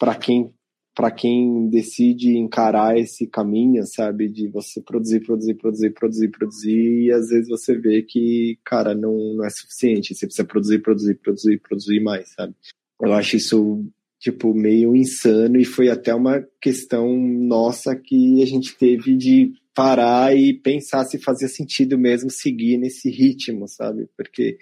para 0.00 0.16
quem 0.16 0.52
para 0.94 1.10
quem 1.10 1.68
decide 1.68 2.38
encarar 2.38 2.98
esse 2.98 3.26
caminho, 3.26 3.86
sabe, 3.86 4.30
de 4.30 4.48
você 4.48 4.80
produzir, 4.80 5.20
produzir, 5.20 5.54
produzir, 5.54 5.90
produzir, 5.90 6.30
produzir, 6.30 7.02
e 7.04 7.12
às 7.12 7.28
vezes 7.28 7.48
você 7.50 7.76
vê 7.78 8.00
que, 8.00 8.58
cara, 8.64 8.94
não, 8.94 9.12
não 9.34 9.44
é 9.44 9.50
suficiente, 9.50 10.14
você 10.14 10.24
precisa 10.26 10.48
produzir, 10.48 10.78
produzir, 10.78 11.16
produzir, 11.16 11.58
produzir 11.58 12.00
mais, 12.00 12.32
sabe? 12.32 12.54
Eu 13.00 13.12
acho 13.12 13.36
isso, 13.36 13.84
tipo, 14.18 14.54
meio 14.54 14.94
insano, 14.96 15.58
e 15.58 15.64
foi 15.64 15.88
até 15.90 16.14
uma 16.14 16.42
questão 16.60 17.16
nossa 17.18 17.94
que 17.94 18.42
a 18.42 18.46
gente 18.46 18.76
teve 18.76 19.16
de 19.16 19.52
parar 19.74 20.34
e 20.34 20.54
pensar 20.54 21.04
se 21.04 21.18
fazia 21.18 21.48
sentido 21.48 21.98
mesmo 21.98 22.30
seguir 22.30 22.78
nesse 22.78 23.10
ritmo, 23.10 23.68
sabe? 23.68 24.08
Porque 24.16 24.56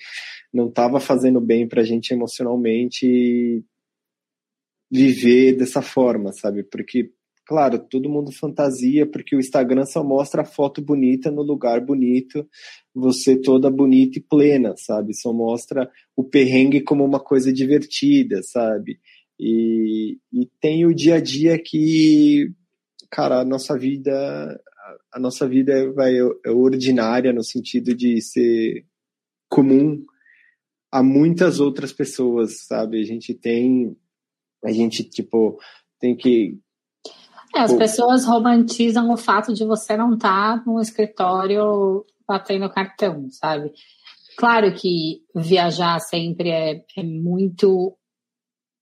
não 0.52 0.68
estava 0.68 0.98
fazendo 0.98 1.40
bem 1.40 1.68
para 1.68 1.82
a 1.82 1.84
gente 1.84 2.12
emocionalmente 2.12 3.64
viver 4.90 5.56
dessa 5.56 5.80
forma, 5.80 6.32
sabe? 6.32 6.64
Porque, 6.64 7.12
claro, 7.46 7.78
todo 7.78 8.08
mundo 8.08 8.32
fantasia, 8.32 9.06
porque 9.06 9.36
o 9.36 9.40
Instagram 9.40 9.84
só 9.84 10.02
mostra 10.02 10.42
a 10.42 10.46
foto 10.46 10.80
bonita 10.80 11.30
no 11.30 11.42
lugar 11.42 11.80
bonito, 11.80 12.48
você 12.94 13.40
toda 13.40 13.70
bonita 13.70 14.18
e 14.18 14.22
plena, 14.22 14.74
sabe? 14.76 15.14
Só 15.14 15.32
mostra 15.32 15.90
o 16.16 16.24
perrengue 16.24 16.80
como 16.80 17.04
uma 17.04 17.20
coisa 17.20 17.52
divertida, 17.52 18.42
sabe? 18.42 18.98
E, 19.38 20.18
e 20.32 20.46
tem 20.60 20.86
o 20.86 20.94
dia 20.94 21.16
a 21.16 21.20
dia 21.20 21.58
que, 21.58 22.50
cara, 23.10 23.40
a 23.40 23.44
nossa 23.44 23.76
vida 23.78 24.60
a 25.12 25.18
nossa 25.18 25.48
vida 25.48 25.72
é, 25.72 25.86
vai, 25.90 26.14
é 26.18 26.50
ordinária 26.50 27.32
no 27.32 27.42
sentido 27.42 27.94
de 27.94 28.20
ser 28.20 28.84
comum 29.48 30.04
a 30.90 31.02
muitas 31.02 31.58
outras 31.58 31.92
pessoas, 31.92 32.66
sabe? 32.66 33.00
A 33.00 33.04
gente 33.04 33.34
tem, 33.34 33.96
a 34.64 34.70
gente 34.70 35.02
tipo 35.04 35.58
tem 35.98 36.14
que 36.16 36.58
é, 37.54 37.60
as 37.60 37.72
pessoas 37.72 38.24
romantizam 38.24 39.12
o 39.12 39.16
fato 39.16 39.52
de 39.54 39.64
você 39.64 39.96
não 39.96 40.14
estar 40.14 40.58
tá 40.58 40.64
no 40.66 40.80
escritório 40.80 42.04
batendo 42.26 42.68
cartão, 42.70 43.28
sabe? 43.30 43.72
Claro 44.36 44.74
que 44.74 45.22
viajar 45.34 46.00
sempre 46.00 46.50
é, 46.50 46.84
é 46.96 47.02
muito 47.02 47.96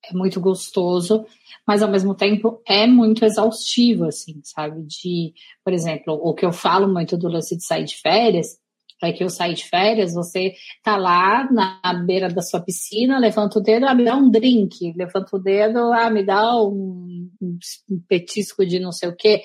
é 0.04 0.12
muito 0.12 0.40
gostoso, 0.40 1.24
mas 1.64 1.80
ao 1.80 1.88
mesmo 1.88 2.12
tempo 2.12 2.60
é 2.66 2.88
muito 2.88 3.24
exaustivo, 3.24 4.06
assim, 4.06 4.40
sabe? 4.42 4.82
De, 4.82 5.32
por 5.64 5.72
exemplo, 5.72 6.14
o 6.14 6.34
que 6.34 6.44
eu 6.44 6.52
falo 6.52 6.88
muito 6.88 7.16
do 7.16 7.28
lance 7.28 7.56
de 7.56 7.64
sair 7.64 7.84
de 7.84 7.96
férias 7.96 8.58
é 9.06 9.12
que 9.12 9.22
eu 9.22 9.28
sair 9.28 9.54
de 9.54 9.64
férias, 9.64 10.14
você 10.14 10.52
tá 10.82 10.96
lá 10.96 11.48
na 11.50 11.80
beira 12.04 12.28
da 12.28 12.42
sua 12.42 12.60
piscina, 12.60 13.18
levanta 13.18 13.58
o 13.58 13.62
dedo, 13.62 13.86
ah, 13.86 13.94
me 13.94 14.04
dá 14.04 14.16
um 14.16 14.30
drink, 14.30 14.92
levanta 14.96 15.36
o 15.36 15.38
dedo, 15.38 15.92
ah, 15.92 16.10
me 16.10 16.24
dá 16.24 16.56
um, 16.62 17.28
um 17.40 18.00
petisco 18.08 18.64
de 18.64 18.78
não 18.78 18.92
sei 18.92 19.08
o 19.08 19.16
quê. 19.16 19.42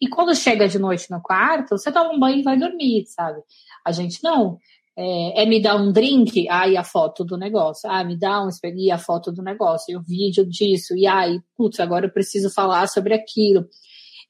E 0.00 0.08
quando 0.08 0.34
chega 0.34 0.68
de 0.68 0.78
noite 0.78 1.10
no 1.10 1.22
quarto, 1.22 1.78
você 1.78 1.90
toma 1.90 2.12
um 2.12 2.18
banho 2.18 2.40
e 2.40 2.42
vai 2.42 2.58
dormir, 2.58 3.04
sabe? 3.06 3.40
A 3.84 3.92
gente 3.92 4.22
não 4.22 4.58
é, 4.96 5.42
é, 5.42 5.46
me 5.46 5.60
dar 5.60 5.76
um 5.76 5.92
drink, 5.92 6.48
aí 6.48 6.76
a 6.76 6.82
foto 6.82 7.24
do 7.24 7.36
negócio. 7.36 7.88
Ah, 7.90 8.02
me 8.02 8.18
dá 8.18 8.42
um 8.42 8.48
e 8.76 8.90
a 8.90 8.98
foto 8.98 9.30
do 9.30 9.42
negócio, 9.42 9.92
e 9.92 9.96
o 9.96 10.02
vídeo 10.02 10.46
disso, 10.46 10.96
e 10.96 11.06
aí, 11.06 11.40
putz, 11.56 11.80
agora 11.80 12.06
eu 12.06 12.12
preciso 12.12 12.50
falar 12.50 12.86
sobre 12.88 13.14
aquilo. 13.14 13.66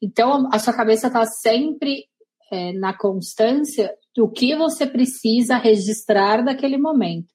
Então, 0.02 0.48
a 0.52 0.58
sua 0.58 0.74
cabeça 0.74 1.06
está 1.06 1.24
sempre 1.24 2.04
é, 2.50 2.72
na 2.72 2.96
constância 2.96 3.92
do 4.16 4.30
que 4.30 4.56
você 4.56 4.86
precisa 4.86 5.56
registrar 5.56 6.42
daquele 6.42 6.78
momento. 6.78 7.28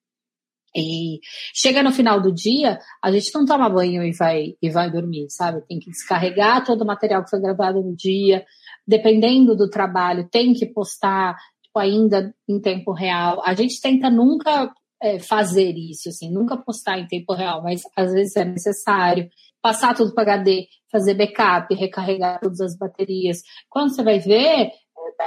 E 0.76 1.20
chega 1.54 1.84
no 1.84 1.92
final 1.92 2.22
do 2.22 2.34
dia, 2.34 2.80
a 3.04 3.12
gente 3.12 3.34
não 3.36 3.46
toma 3.46 3.70
banho 3.70 4.04
e 4.04 4.14
vai, 4.14 4.56
e 4.62 4.70
vai 4.70 4.90
dormir, 4.90 5.30
sabe? 5.30 5.62
Tem 5.68 5.80
que 5.80 5.92
descarregar 5.92 6.66
todo 6.66 6.82
o 6.82 6.88
material 6.88 7.24
que 7.24 7.30
foi 7.30 7.42
gravado 7.42 7.82
no 7.82 7.96
dia. 7.96 8.46
Dependendo 8.88 9.56
do 9.56 9.70
trabalho, 9.70 10.30
tem 10.32 10.54
que 10.54 10.66
postar 10.66 11.36
tipo, 11.62 11.78
ainda 11.78 12.34
em 12.48 12.60
tempo 12.60 12.94
real. 12.94 13.42
A 13.46 13.54
gente 13.54 13.82
tenta 13.82 14.10
nunca 14.10 14.72
é, 15.02 15.20
fazer 15.20 15.74
isso, 15.76 16.10
assim, 16.10 16.32
nunca 16.32 16.56
postar 16.56 17.00
em 17.00 17.08
tempo 17.08 17.34
real, 17.34 17.62
mas 17.62 17.82
às 17.96 18.14
vezes 18.14 18.36
é 18.36 18.46
necessário. 18.46 19.30
Passar 19.62 19.94
tudo 19.94 20.14
para 20.14 20.34
HD, 20.34 20.68
fazer 20.92 21.14
backup, 21.14 21.74
recarregar 21.76 22.40
todas 22.40 22.62
as 22.62 22.78
baterias. 22.78 23.42
Quando 23.70 23.94
você 23.94 24.04
vai 24.04 24.20
ver, 24.20 24.72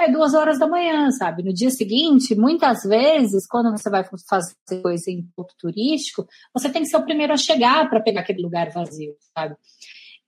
é 0.03 0.11
duas 0.11 0.33
horas 0.33 0.59
da 0.59 0.67
manhã, 0.67 1.09
sabe? 1.11 1.43
No 1.43 1.53
dia 1.53 1.69
seguinte, 1.69 2.35
muitas 2.35 2.83
vezes, 2.83 3.47
quando 3.47 3.71
você 3.71 3.89
vai 3.89 4.03
fazer 4.03 4.55
coisa 4.81 5.09
em 5.09 5.23
ponto 5.35 5.53
turístico, 5.57 6.27
você 6.53 6.69
tem 6.69 6.81
que 6.83 6.89
ser 6.89 6.97
o 6.97 7.03
primeiro 7.03 7.33
a 7.33 7.37
chegar 7.37 7.89
para 7.89 8.01
pegar 8.01 8.21
aquele 8.21 8.41
lugar 8.41 8.69
vazio, 8.71 9.15
sabe? 9.35 9.55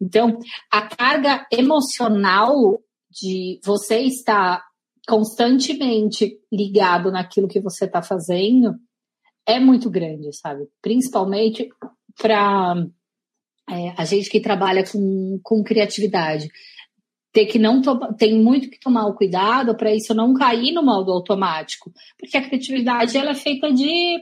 Então, 0.02 0.38
a 0.72 0.82
carga 0.84 1.46
emocional 1.52 2.80
de 3.10 3.60
você 3.64 4.00
estar 4.02 4.64
constantemente 5.08 6.38
ligado 6.52 7.12
naquilo 7.12 7.48
que 7.48 7.60
você 7.60 7.86
está 7.86 8.02
fazendo 8.02 8.76
é 9.46 9.60
muito 9.60 9.90
grande, 9.90 10.34
sabe? 10.34 10.68
Principalmente 10.82 11.70
para 12.18 12.86
é, 13.70 13.94
a 13.98 14.06
gente 14.06 14.30
que 14.30 14.40
trabalha 14.40 14.84
com, 14.86 15.40
com 15.44 15.64
criatividade. 15.64 16.50
Ter 17.38 17.46
que 17.46 17.60
não 17.60 17.84
tem 18.18 18.42
muito 18.42 18.68
que 18.68 18.80
tomar 18.80 19.06
o 19.06 19.14
cuidado 19.14 19.78
para 19.78 19.94
isso 19.94 20.12
não 20.12 20.34
cair 20.34 20.72
no 20.72 20.82
modo 20.82 21.12
automático, 21.12 21.94
porque 22.18 22.36
a 22.36 22.42
criatividade 22.42 23.16
ela 23.16 23.30
é 23.30 23.36
feita 23.36 23.72
de 23.72 24.20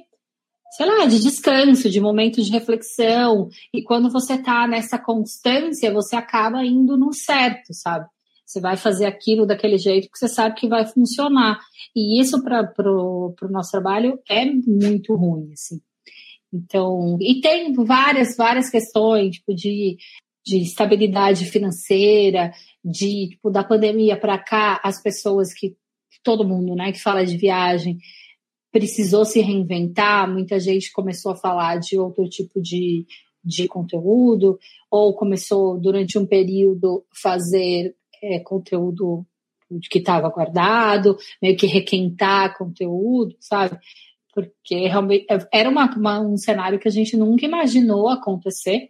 sei 0.72 0.86
lá, 0.86 1.06
de 1.06 1.22
descanso, 1.22 1.90
de 1.90 2.02
momentos 2.02 2.46
de 2.46 2.52
reflexão. 2.52 3.48
E 3.74 3.82
quando 3.82 4.12
você 4.12 4.34
está 4.34 4.68
nessa 4.68 5.00
constância, 5.00 5.94
você 5.94 6.18
acaba 6.18 6.66
indo 6.66 6.98
no 6.98 7.14
certo, 7.14 7.74
sabe? 7.74 8.06
Você 8.46 8.60
vai 8.60 8.76
fazer 8.76 9.06
aquilo 9.06 9.46
daquele 9.46 9.78
jeito 9.78 10.10
que 10.12 10.20
você 10.20 10.28
sabe 10.28 10.56
que 10.56 10.68
vai 10.68 10.86
funcionar. 10.86 11.58
E 11.96 12.20
isso 12.20 12.44
para 12.44 12.70
o 12.86 13.34
nosso 13.50 13.72
trabalho 13.72 14.20
é 14.30 14.44
muito 14.46 15.16
ruim, 15.16 15.54
assim. 15.54 15.80
Então, 16.54 17.18
e 17.22 17.40
tem 17.40 17.72
várias, 17.72 18.36
várias 18.36 18.70
questões, 18.70 19.38
tipo, 19.38 19.56
de, 19.56 19.96
de 20.46 20.58
estabilidade 20.58 21.46
financeira, 21.46 22.52
de, 22.86 23.30
tipo, 23.30 23.50
da 23.50 23.64
pandemia 23.64 24.16
para 24.16 24.38
cá, 24.38 24.80
as 24.84 25.02
pessoas 25.02 25.52
que, 25.52 25.76
todo 26.24 26.48
mundo, 26.48 26.76
né, 26.76 26.92
que 26.92 27.02
fala 27.02 27.26
de 27.26 27.36
viagem, 27.36 27.98
precisou 28.72 29.26
se 29.26 29.42
reinventar, 29.42 30.32
muita 30.32 30.60
gente 30.60 30.92
começou 30.92 31.32
a 31.32 31.36
falar 31.36 31.80
de 31.80 31.98
outro 31.98 32.30
tipo 32.30 32.62
de, 32.62 33.06
de 33.44 33.68
conteúdo, 33.68 34.60
ou 34.92 35.16
começou 35.16 35.80
durante 35.80 36.18
um 36.20 36.26
período 36.26 37.04
fazer 37.12 37.96
é, 38.22 38.40
conteúdo 38.40 39.26
que 39.90 39.98
estava 39.98 40.30
guardado, 40.30 41.18
meio 41.42 41.58
que 41.58 41.66
requentar 41.66 42.56
conteúdo, 42.56 43.36
sabe? 43.40 43.80
Porque 44.34 44.88
realmente 44.88 45.26
é, 45.30 45.40
era 45.52 45.70
uma, 45.70 45.90
uma, 45.96 46.20
um 46.20 46.38
cenário 46.38 46.78
que 46.78 46.88
a 46.88 46.92
gente 46.92 47.18
nunca 47.18 47.46
imaginou 47.46 48.10
acontecer. 48.10 48.90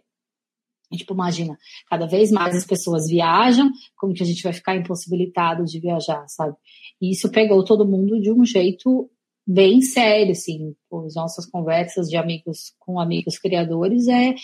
Tipo, 0.94 1.14
imagina, 1.14 1.58
cada 1.88 2.06
vez 2.06 2.30
mais 2.30 2.54
as 2.54 2.64
pessoas 2.64 3.08
viajam, 3.08 3.70
como 3.96 4.14
que 4.14 4.22
a 4.22 4.26
gente 4.26 4.42
vai 4.42 4.52
ficar 4.52 4.76
impossibilitado 4.76 5.64
de 5.64 5.80
viajar, 5.80 6.24
sabe? 6.28 6.56
E 7.00 7.10
isso 7.10 7.30
pegou 7.30 7.64
todo 7.64 7.88
mundo 7.88 8.20
de 8.20 8.30
um 8.30 8.44
jeito 8.44 9.10
bem 9.46 9.80
sério, 9.80 10.32
assim. 10.32 10.74
As 11.06 11.14
nossas 11.14 11.46
conversas 11.46 12.08
de 12.08 12.16
amigos 12.16 12.74
com 12.78 13.00
amigos 13.00 13.38
criadores 13.38 14.08
é 14.08 14.34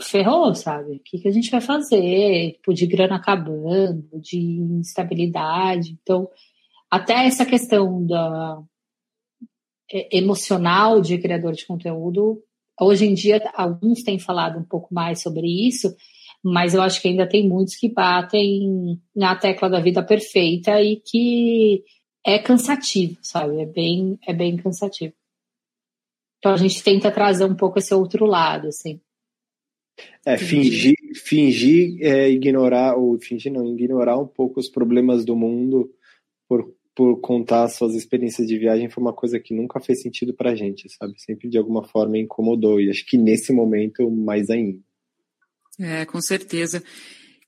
ferrou, 0.00 0.54
sabe? 0.54 0.96
O 0.96 1.00
que, 1.00 1.18
que 1.18 1.28
a 1.28 1.32
gente 1.32 1.50
vai 1.50 1.60
fazer? 1.60 2.52
Tipo, 2.52 2.74
de 2.74 2.86
grana 2.86 3.16
acabando, 3.16 4.08
de 4.20 4.38
instabilidade. 4.38 5.96
Então, 6.02 6.28
até 6.90 7.26
essa 7.26 7.46
questão 7.46 8.04
da 8.04 8.62
é, 9.90 10.18
emocional 10.18 11.00
de 11.00 11.18
criador 11.18 11.52
de 11.52 11.66
conteúdo, 11.66 12.42
hoje 12.80 13.06
em 13.06 13.14
dia 13.14 13.42
alguns 13.54 14.02
têm 14.02 14.18
falado 14.18 14.58
um 14.58 14.64
pouco 14.64 14.92
mais 14.92 15.22
sobre 15.22 15.46
isso, 15.46 15.94
mas 16.42 16.74
eu 16.74 16.82
acho 16.82 17.00
que 17.00 17.08
ainda 17.08 17.28
tem 17.28 17.48
muitos 17.48 17.76
que 17.76 17.88
batem 17.88 19.00
na 19.14 19.36
tecla 19.36 19.70
da 19.70 19.80
vida 19.80 20.02
perfeita 20.02 20.80
e 20.82 20.96
que 20.96 21.84
é 22.24 22.38
cansativo, 22.38 23.18
sabe? 23.22 23.60
É 23.60 23.66
bem, 23.66 24.18
é 24.26 24.32
bem 24.32 24.56
cansativo. 24.56 25.14
Então 26.38 26.52
a 26.52 26.56
gente 26.56 26.82
tenta 26.82 27.10
trazer 27.12 27.44
um 27.44 27.54
pouco 27.54 27.78
esse 27.78 27.94
outro 27.94 28.26
lado, 28.26 28.68
assim. 28.68 29.00
É, 30.24 30.36
fingir, 30.36 30.94
fingir 31.14 31.98
é, 32.00 32.30
ignorar, 32.30 32.96
ou 32.96 33.18
fingir 33.20 33.52
não, 33.52 33.66
ignorar 33.66 34.18
um 34.18 34.26
pouco 34.26 34.58
os 34.58 34.68
problemas 34.68 35.24
do 35.24 35.36
mundo 35.36 35.92
por, 36.48 36.74
por 36.94 37.20
contar 37.20 37.68
suas 37.68 37.94
experiências 37.94 38.46
de 38.46 38.58
viagem 38.58 38.90
foi 38.90 39.02
uma 39.02 39.12
coisa 39.12 39.40
que 39.40 39.54
nunca 39.54 39.80
fez 39.80 40.02
sentido 40.02 40.34
pra 40.34 40.54
gente, 40.54 40.88
sabe? 40.90 41.14
Sempre 41.18 41.48
de 41.48 41.56
alguma 41.56 41.84
forma 41.84 42.18
incomodou, 42.18 42.80
e 42.80 42.90
acho 42.90 43.04
que 43.06 43.16
nesse 43.16 43.52
momento 43.52 44.10
mais 44.10 44.50
ainda. 44.50 44.78
É, 45.78 46.04
com 46.04 46.20
certeza. 46.20 46.82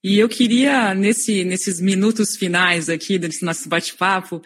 E 0.02 0.18
eu 0.18 0.28
queria, 0.28 0.94
nesse, 0.94 1.44
nesses 1.44 1.80
minutos 1.80 2.36
finais 2.36 2.88
aqui 2.88 3.18
desse 3.18 3.44
nosso 3.44 3.68
bate-papo, 3.68 4.42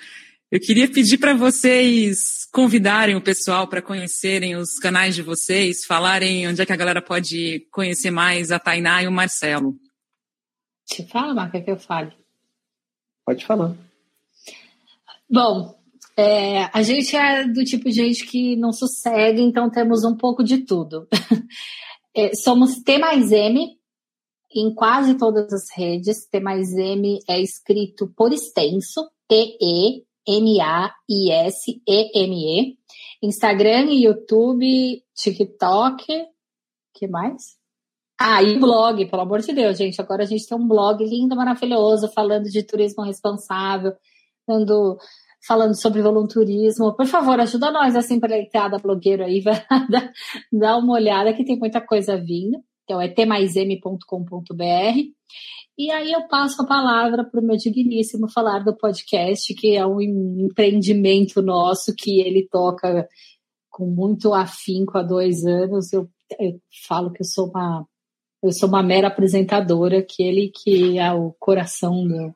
eu 0.50 0.60
queria 0.60 0.88
pedir 0.90 1.18
para 1.18 1.34
vocês 1.34 2.44
convidarem 2.52 3.14
o 3.14 3.20
pessoal 3.20 3.68
para 3.68 3.82
conhecerem 3.82 4.56
os 4.56 4.78
canais 4.78 5.14
de 5.14 5.22
vocês, 5.22 5.84
falarem 5.84 6.48
onde 6.48 6.62
é 6.62 6.66
que 6.66 6.72
a 6.72 6.76
galera 6.76 7.02
pode 7.02 7.66
conhecer 7.70 8.10
mais 8.10 8.50
a 8.50 8.58
Tainá 8.58 9.02
e 9.02 9.08
o 9.08 9.12
Marcelo. 9.12 9.76
Te 10.86 11.06
fala, 11.06 11.34
Marca, 11.34 11.60
que 11.60 11.70
eu 11.70 11.78
fale. 11.78 12.12
Pode 13.26 13.44
falar. 13.44 13.76
Bom, 15.30 15.78
é, 16.16 16.64
a 16.72 16.82
gente 16.82 17.16
é 17.16 17.46
do 17.46 17.64
tipo 17.64 17.84
de 17.84 17.92
gente 17.92 18.26
que 18.26 18.56
não 18.56 18.72
sossegue, 18.72 19.42
então 19.42 19.70
temos 19.70 20.04
um 20.04 20.16
pouco 20.16 20.42
de 20.42 20.58
tudo. 20.58 21.06
é, 22.14 22.34
somos 22.34 22.82
T 22.82 22.98
mais 22.98 23.30
M 23.30 23.76
em 24.54 24.74
quase 24.74 25.16
todas 25.16 25.52
as 25.52 25.70
redes. 25.76 26.26
T 26.26 26.40
mais 26.40 26.72
M 26.72 27.18
é 27.28 27.40
escrito 27.40 28.12
por 28.16 28.32
extenso, 28.32 29.08
T-E 29.28 30.08
M-A-I-S-E-M-E. 30.28 31.78
Instagram, 33.22 33.90
YouTube, 33.90 35.02
TikTok. 35.14 36.04
que 36.94 37.08
mais? 37.08 37.56
Ah, 38.20 38.42
e 38.42 38.58
blog, 38.58 39.06
pelo 39.06 39.22
amor 39.22 39.40
de 39.40 39.52
Deus, 39.54 39.78
gente. 39.78 40.00
Agora 40.00 40.24
a 40.24 40.26
gente 40.26 40.46
tem 40.46 40.58
um 40.58 40.68
blog 40.68 41.02
lindo, 41.04 41.34
maravilhoso, 41.34 42.12
falando 42.12 42.50
de 42.50 42.62
turismo 42.62 43.04
responsável, 43.04 43.94
falando 45.46 45.74
sobre 45.74 46.02
volunturismo. 46.02 46.94
Por 46.94 47.06
favor, 47.06 47.38
ajuda 47.40 47.70
nós, 47.70 47.94
essa 47.94 48.12
empreitada 48.14 48.78
blogueiro 48.78 49.24
aí, 49.24 49.40
vai 49.40 49.64
dar, 49.88 50.12
dar 50.52 50.76
uma 50.78 50.94
olhada 50.94 51.32
que 51.32 51.44
tem 51.44 51.58
muita 51.58 51.80
coisa 51.80 52.16
vindo. 52.16 52.62
Então 52.84 53.00
é 53.00 53.08
tmaism.com.br. 53.08 54.64
E 55.76 55.92
aí 55.92 56.10
eu 56.12 56.26
passo 56.26 56.62
a 56.62 56.66
palavra 56.66 57.24
para 57.24 57.40
o 57.40 57.44
meu 57.44 57.56
digníssimo 57.56 58.28
falar 58.28 58.64
do 58.64 58.76
podcast, 58.76 59.54
que 59.54 59.76
é 59.76 59.86
um 59.86 60.00
empreendimento 60.00 61.40
nosso 61.40 61.94
que 61.94 62.20
ele 62.20 62.48
toca 62.50 63.08
com 63.70 63.86
muito 63.86 64.34
afinco 64.34 64.98
há 64.98 65.02
dois 65.02 65.44
anos. 65.44 65.92
Eu, 65.92 66.08
eu 66.40 66.60
falo 66.88 67.12
que 67.12 67.22
eu 67.22 67.26
sou 67.26 67.48
uma 67.48 67.86
eu 68.42 68.52
sou 68.52 68.68
uma 68.68 68.82
mera 68.82 69.08
apresentadora, 69.08 70.00
que 70.02 70.22
ele 70.22 70.50
que 70.50 70.96
é 70.98 71.12
o 71.12 71.34
coração 71.40 72.06
do, 72.06 72.32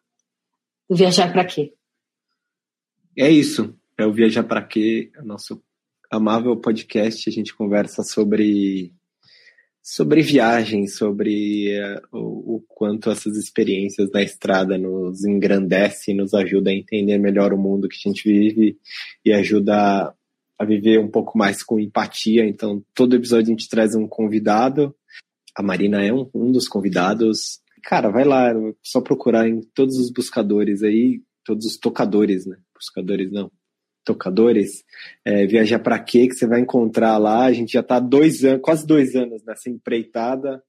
do 0.90 0.96
Viajar 0.96 1.32
para 1.32 1.44
Quê. 1.44 1.72
É 3.16 3.30
isso, 3.30 3.74
é 3.98 4.06
o 4.06 4.12
Viajar 4.12 4.42
para 4.42 4.62
Quê, 4.62 5.10
é 5.14 5.22
nosso 5.22 5.62
amável 6.10 6.56
podcast. 6.56 7.28
A 7.28 7.32
gente 7.32 7.54
conversa 7.54 8.02
sobre 8.02 8.90
sobre 9.82 10.22
viagem, 10.22 10.86
sobre 10.86 11.78
uh, 11.78 12.16
o, 12.16 12.54
o, 12.54 12.64
quanto 12.68 13.10
essas 13.10 13.36
experiências 13.36 14.10
na 14.12 14.22
estrada 14.22 14.78
nos 14.78 15.24
engrandece, 15.24 16.14
nos 16.14 16.32
ajuda 16.32 16.70
a 16.70 16.74
entender 16.74 17.18
melhor 17.18 17.52
o 17.52 17.58
mundo 17.58 17.88
que 17.88 17.96
a 17.96 18.08
gente 18.08 18.22
vive 18.26 18.78
e 19.24 19.32
ajuda 19.32 19.74
a, 19.74 20.14
a 20.58 20.64
viver 20.64 20.98
um 20.98 21.10
pouco 21.10 21.36
mais 21.36 21.62
com 21.62 21.78
empatia. 21.78 22.46
Então, 22.46 22.82
todo 22.94 23.16
episódio 23.16 23.48
a 23.48 23.50
gente 23.50 23.68
traz 23.68 23.94
um 23.94 24.06
convidado. 24.06 24.94
A 25.54 25.62
Marina 25.62 26.02
é 26.02 26.12
um, 26.14 26.30
um 26.32 26.50
dos 26.50 26.66
convidados. 26.66 27.60
Cara, 27.82 28.08
vai 28.08 28.24
lá, 28.24 28.54
só 28.82 29.02
procurar 29.02 29.46
em 29.46 29.60
todos 29.74 29.98
os 29.98 30.10
buscadores 30.10 30.82
aí, 30.82 31.20
todos 31.44 31.66
os 31.66 31.76
tocadores, 31.76 32.46
né? 32.46 32.56
Buscadores 32.82 33.30
não 33.30 33.50
tocadores, 34.04 34.84
é, 35.24 35.46
viajar 35.46 35.78
para 35.78 35.98
quê 35.98 36.26
que 36.26 36.34
você 36.34 36.46
vai 36.46 36.60
encontrar 36.60 37.18
lá. 37.18 37.44
A 37.44 37.52
gente 37.52 37.72
já 37.72 37.80
está 37.80 38.00
dois 38.00 38.44
anos, 38.44 38.62
quase 38.62 38.86
dois 38.86 39.14
anos 39.14 39.44
nessa 39.44 39.70
empreitada, 39.70 40.62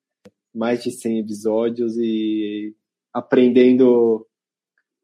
mais 0.54 0.84
de 0.84 0.91
100 0.91 1.19
episódios 1.19 1.97
e 1.97 2.76
aprendendo 3.12 4.26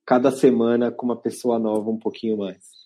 cada 0.05 0.31
semana 0.31 0.91
com 0.91 1.05
uma 1.05 1.19
pessoa 1.19 1.59
nova 1.59 1.89
um 1.89 1.97
pouquinho 1.97 2.37
mais. 2.37 2.79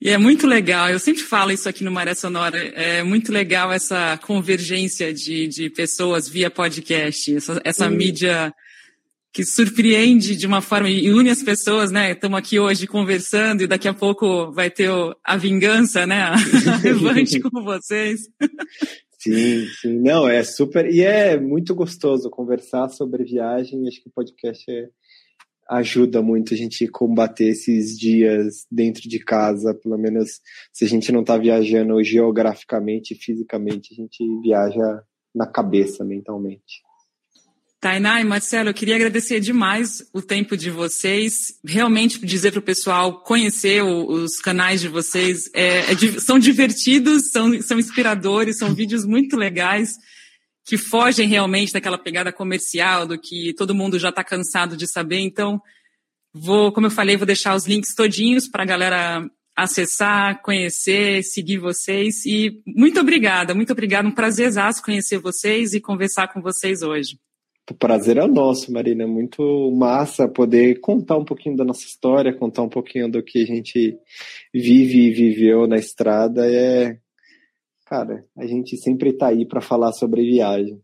E 0.00 0.10
é 0.10 0.16
muito 0.16 0.46
legal, 0.46 0.88
eu 0.88 0.98
sempre 1.00 1.22
falo 1.22 1.50
isso 1.50 1.68
aqui 1.68 1.82
no 1.82 1.90
Maré 1.90 2.14
Sonora, 2.14 2.56
é 2.56 3.02
muito 3.02 3.32
legal 3.32 3.72
essa 3.72 4.16
convergência 4.18 5.12
de, 5.12 5.48
de 5.48 5.70
pessoas 5.70 6.28
via 6.28 6.48
podcast, 6.48 7.34
essa, 7.34 7.60
essa 7.64 7.90
mídia 7.90 8.54
que 9.38 9.44
surpreende 9.44 10.34
de 10.34 10.48
uma 10.48 10.60
forma 10.60 10.90
e 10.90 11.12
une 11.12 11.30
as 11.30 11.44
pessoas, 11.44 11.92
né? 11.92 12.10
Estamos 12.10 12.36
aqui 12.36 12.58
hoje 12.58 12.88
conversando 12.88 13.62
e 13.62 13.68
daqui 13.68 13.86
a 13.86 13.94
pouco 13.94 14.50
vai 14.50 14.68
ter 14.68 14.90
a 15.22 15.36
vingança, 15.36 16.04
né? 16.04 16.22
A 16.22 16.34
revanche 16.82 17.38
com 17.38 17.62
vocês. 17.62 18.22
Sim, 19.16 19.64
sim. 19.80 20.00
Não, 20.00 20.28
é 20.28 20.42
super. 20.42 20.92
E 20.92 21.02
é 21.02 21.38
muito 21.38 21.72
gostoso 21.72 22.28
conversar 22.28 22.88
sobre 22.88 23.22
viagem. 23.22 23.86
Acho 23.86 24.02
que 24.02 24.08
o 24.08 24.12
podcast 24.12 24.68
é, 24.68 24.88
ajuda 25.70 26.20
muito 26.20 26.52
a 26.52 26.56
gente 26.56 26.88
combater 26.88 27.50
esses 27.50 27.96
dias 27.96 28.66
dentro 28.68 29.08
de 29.08 29.20
casa. 29.20 29.72
Pelo 29.72 29.96
menos 29.96 30.40
se 30.72 30.84
a 30.84 30.88
gente 30.88 31.12
não 31.12 31.20
está 31.20 31.38
viajando 31.38 32.02
geograficamente, 32.02 33.14
fisicamente, 33.14 33.92
a 33.92 34.02
gente 34.02 34.40
viaja 34.42 35.00
na 35.32 35.46
cabeça, 35.46 36.04
mentalmente. 36.04 36.87
Tainá 37.80 38.20
e 38.20 38.24
Marcelo, 38.24 38.70
eu 38.70 38.74
queria 38.74 38.96
agradecer 38.96 39.38
demais 39.38 40.02
o 40.12 40.20
tempo 40.20 40.56
de 40.56 40.68
vocês. 40.68 41.54
Realmente 41.64 42.18
dizer 42.26 42.50
para 42.50 42.58
o 42.58 42.62
pessoal 42.62 43.22
conhecer 43.22 43.82
os 43.82 44.40
canais 44.40 44.80
de 44.80 44.88
vocês. 44.88 45.48
É, 45.54 45.92
é, 45.92 45.96
são 46.18 46.40
divertidos, 46.40 47.30
são, 47.30 47.62
são 47.62 47.78
inspiradores, 47.78 48.58
são 48.58 48.74
vídeos 48.74 49.04
muito 49.04 49.36
legais 49.36 49.92
que 50.64 50.76
fogem 50.76 51.28
realmente 51.28 51.72
daquela 51.72 51.96
pegada 51.96 52.32
comercial, 52.32 53.06
do 53.06 53.18
que 53.18 53.54
todo 53.54 53.74
mundo 53.74 53.98
já 53.98 54.08
está 54.08 54.24
cansado 54.24 54.76
de 54.76 54.90
saber. 54.90 55.20
Então, 55.20 55.60
vou, 56.34 56.72
como 56.72 56.88
eu 56.88 56.90
falei, 56.90 57.16
vou 57.16 57.26
deixar 57.26 57.54
os 57.54 57.66
links 57.66 57.94
todinhos 57.94 58.48
para 58.48 58.64
a 58.64 58.66
galera 58.66 59.30
acessar, 59.56 60.42
conhecer, 60.42 61.22
seguir 61.22 61.58
vocês. 61.58 62.26
E 62.26 62.60
muito 62.66 62.98
obrigada, 63.00 63.54
muito 63.54 63.72
obrigada. 63.72 64.08
Um 64.08 64.12
prazer 64.12 64.50
conhecer 64.84 65.18
vocês 65.18 65.74
e 65.74 65.80
conversar 65.80 66.28
com 66.28 66.42
vocês 66.42 66.82
hoje. 66.82 67.18
O 67.70 67.74
prazer 67.74 68.16
é 68.16 68.26
nosso, 68.26 68.72
Marina. 68.72 69.04
É 69.04 69.06
muito 69.06 69.70
massa 69.72 70.26
poder 70.26 70.80
contar 70.80 71.18
um 71.18 71.24
pouquinho 71.24 71.56
da 71.56 71.64
nossa 71.64 71.84
história, 71.84 72.34
contar 72.34 72.62
um 72.62 72.68
pouquinho 72.68 73.10
do 73.10 73.22
que 73.22 73.42
a 73.42 73.46
gente 73.46 73.98
vive 74.52 75.06
e 75.06 75.12
viveu 75.12 75.66
na 75.66 75.76
estrada. 75.76 76.50
É, 76.50 76.98
cara, 77.84 78.24
a 78.36 78.46
gente 78.46 78.76
sempre 78.78 79.10
está 79.10 79.28
aí 79.28 79.44
para 79.44 79.60
falar 79.60 79.92
sobre 79.92 80.22
viagem. 80.22 80.80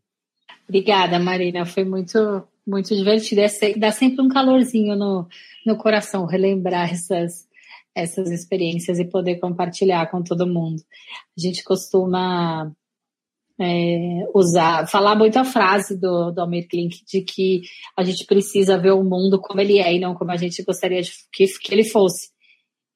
Obrigada, 0.69 1.19
Marina. 1.19 1.65
Foi 1.65 1.85
muito, 1.85 2.19
muito 2.67 2.95
divertido. 2.95 3.41
É, 3.41 3.49
dá 3.79 3.91
sempre 3.91 4.23
um 4.23 4.29
calorzinho 4.29 4.95
no, 4.95 5.27
no 5.67 5.79
coração 5.79 6.27
relembrar 6.27 6.93
essas, 6.93 7.49
essas 7.95 8.31
experiências 8.31 8.99
e 8.99 9.07
poder 9.07 9.37
compartilhar 9.37 10.11
com 10.11 10.23
todo 10.23 10.47
mundo. 10.47 10.83
A 11.37 11.41
gente 11.41 11.65
costuma 11.65 12.71
é, 13.61 14.27
usar, 14.35 14.87
falar 14.89 15.15
muito 15.15 15.39
a 15.39 15.45
frase 15.45 15.99
do, 15.99 16.31
do 16.31 16.41
Almir 16.41 16.67
Klink 16.69 17.05
de 17.07 17.23
que 17.23 17.63
a 17.97 18.03
gente 18.03 18.25
precisa 18.27 18.79
ver 18.79 18.93
o 18.93 19.05
mundo 19.05 19.41
como 19.41 19.61
ele 19.61 19.79
é 19.79 19.95
e 19.95 20.01
não 20.01 20.15
como 20.15 20.31
a 20.31 20.37
gente 20.37 20.63
gostaria 20.63 21.01
de, 21.03 21.13
que, 21.33 21.47
que 21.47 21.73
ele 21.73 21.85
fosse. 21.85 22.29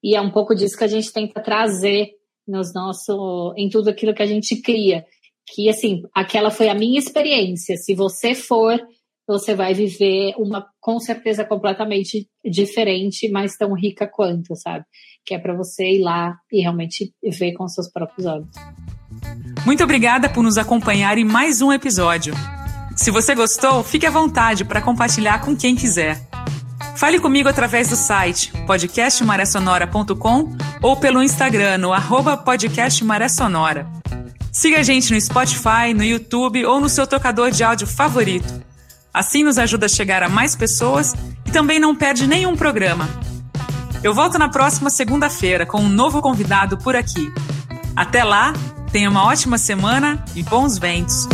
E 0.03 0.15
é 0.15 0.21
um 0.21 0.31
pouco 0.31 0.55
disso 0.55 0.77
que 0.77 0.85
a 0.85 0.89
gente 0.89 1.13
tenta 1.13 1.41
trazer 1.41 2.11
nos 2.47 2.73
nosso, 2.73 3.53
em 3.57 3.69
tudo 3.69 3.91
aquilo 3.91 4.15
que 4.15 4.23
a 4.23 4.27
gente 4.27 4.61
cria. 4.61 5.05
Que, 5.55 5.69
assim, 5.69 6.03
aquela 6.15 6.51
foi 6.51 6.69
a 6.69 6.75
minha 6.75 6.99
experiência. 6.99 7.77
Se 7.77 7.95
você 7.95 8.35
for, 8.35 8.81
você 9.27 9.55
vai 9.55 9.75
viver 9.75 10.35
uma, 10.37 10.67
com 10.81 10.99
certeza, 10.99 11.45
completamente 11.45 12.29
diferente, 12.45 13.29
mas 13.29 13.57
tão 13.57 13.75
rica 13.75 14.07
quanto, 14.07 14.55
sabe? 14.57 14.85
Que 15.25 15.35
é 15.35 15.39
para 15.39 15.57
você 15.57 15.93
ir 15.93 16.01
lá 16.01 16.39
e 16.51 16.61
realmente 16.61 17.13
ver 17.23 17.53
com 17.53 17.69
seus 17.69 17.91
próprios 17.91 18.27
olhos. 18.27 18.49
Muito 19.69 19.85
obrigada 19.85 20.31
por 20.31 20.43
nos 20.43 20.57
acompanhar 20.57 21.19
em 21.19 21.27
mais 21.27 21.61
um 21.61 21.71
episódio. 21.71 22.35
Se 22.97 23.11
você 23.11 23.35
gostou, 23.35 23.85
fique 23.85 24.07
à 24.07 24.11
vontade 24.11 24.65
para 24.65 24.81
compartilhar 24.81 25.43
com 25.43 25.55
quem 25.55 25.77
quiser. 25.77 26.27
Fale 26.97 27.21
comigo 27.21 27.51
através 27.51 27.87
do 27.91 27.95
site 27.95 28.51
podcastmaressonora.com 28.67 30.57
ou 30.81 30.97
pelo 30.97 31.23
Instagram 31.23 31.77
no 31.77 31.93
arroba. 31.93 32.43
Siga 34.51 34.79
a 34.79 34.83
gente 34.83 35.13
no 35.13 35.21
Spotify, 35.21 35.93
no 35.95 36.03
YouTube 36.03 36.65
ou 36.65 36.81
no 36.81 36.89
seu 36.89 37.07
tocador 37.07 37.51
de 37.51 37.63
áudio 37.63 37.87
favorito. 37.87 38.65
Assim 39.13 39.45
nos 39.45 39.59
ajuda 39.59 39.85
a 39.85 39.91
chegar 39.91 40.23
a 40.23 40.31
mais 40.31 40.57
pessoas 40.57 41.15
e 41.45 41.51
também 41.51 41.79
não 41.79 41.95
perde 41.95 42.27
nenhum 42.27 42.57
programa. 42.57 43.07
Eu 44.03 44.15
volto 44.15 44.39
na 44.39 44.49
próxima 44.49 44.89
segunda-feira 44.89 45.67
com 45.67 45.83
um 45.83 45.91
novo 45.91 46.23
convidado 46.23 46.79
por 46.79 46.97
aqui. 46.97 47.31
Até 47.95 48.25
lá, 48.25 48.55
Tenha 48.93 49.11
uma 49.11 49.25
ótima 49.25 49.59
semana 49.59 50.23
e 50.35 50.43
bons 50.43 50.79
ventos! 50.79 51.29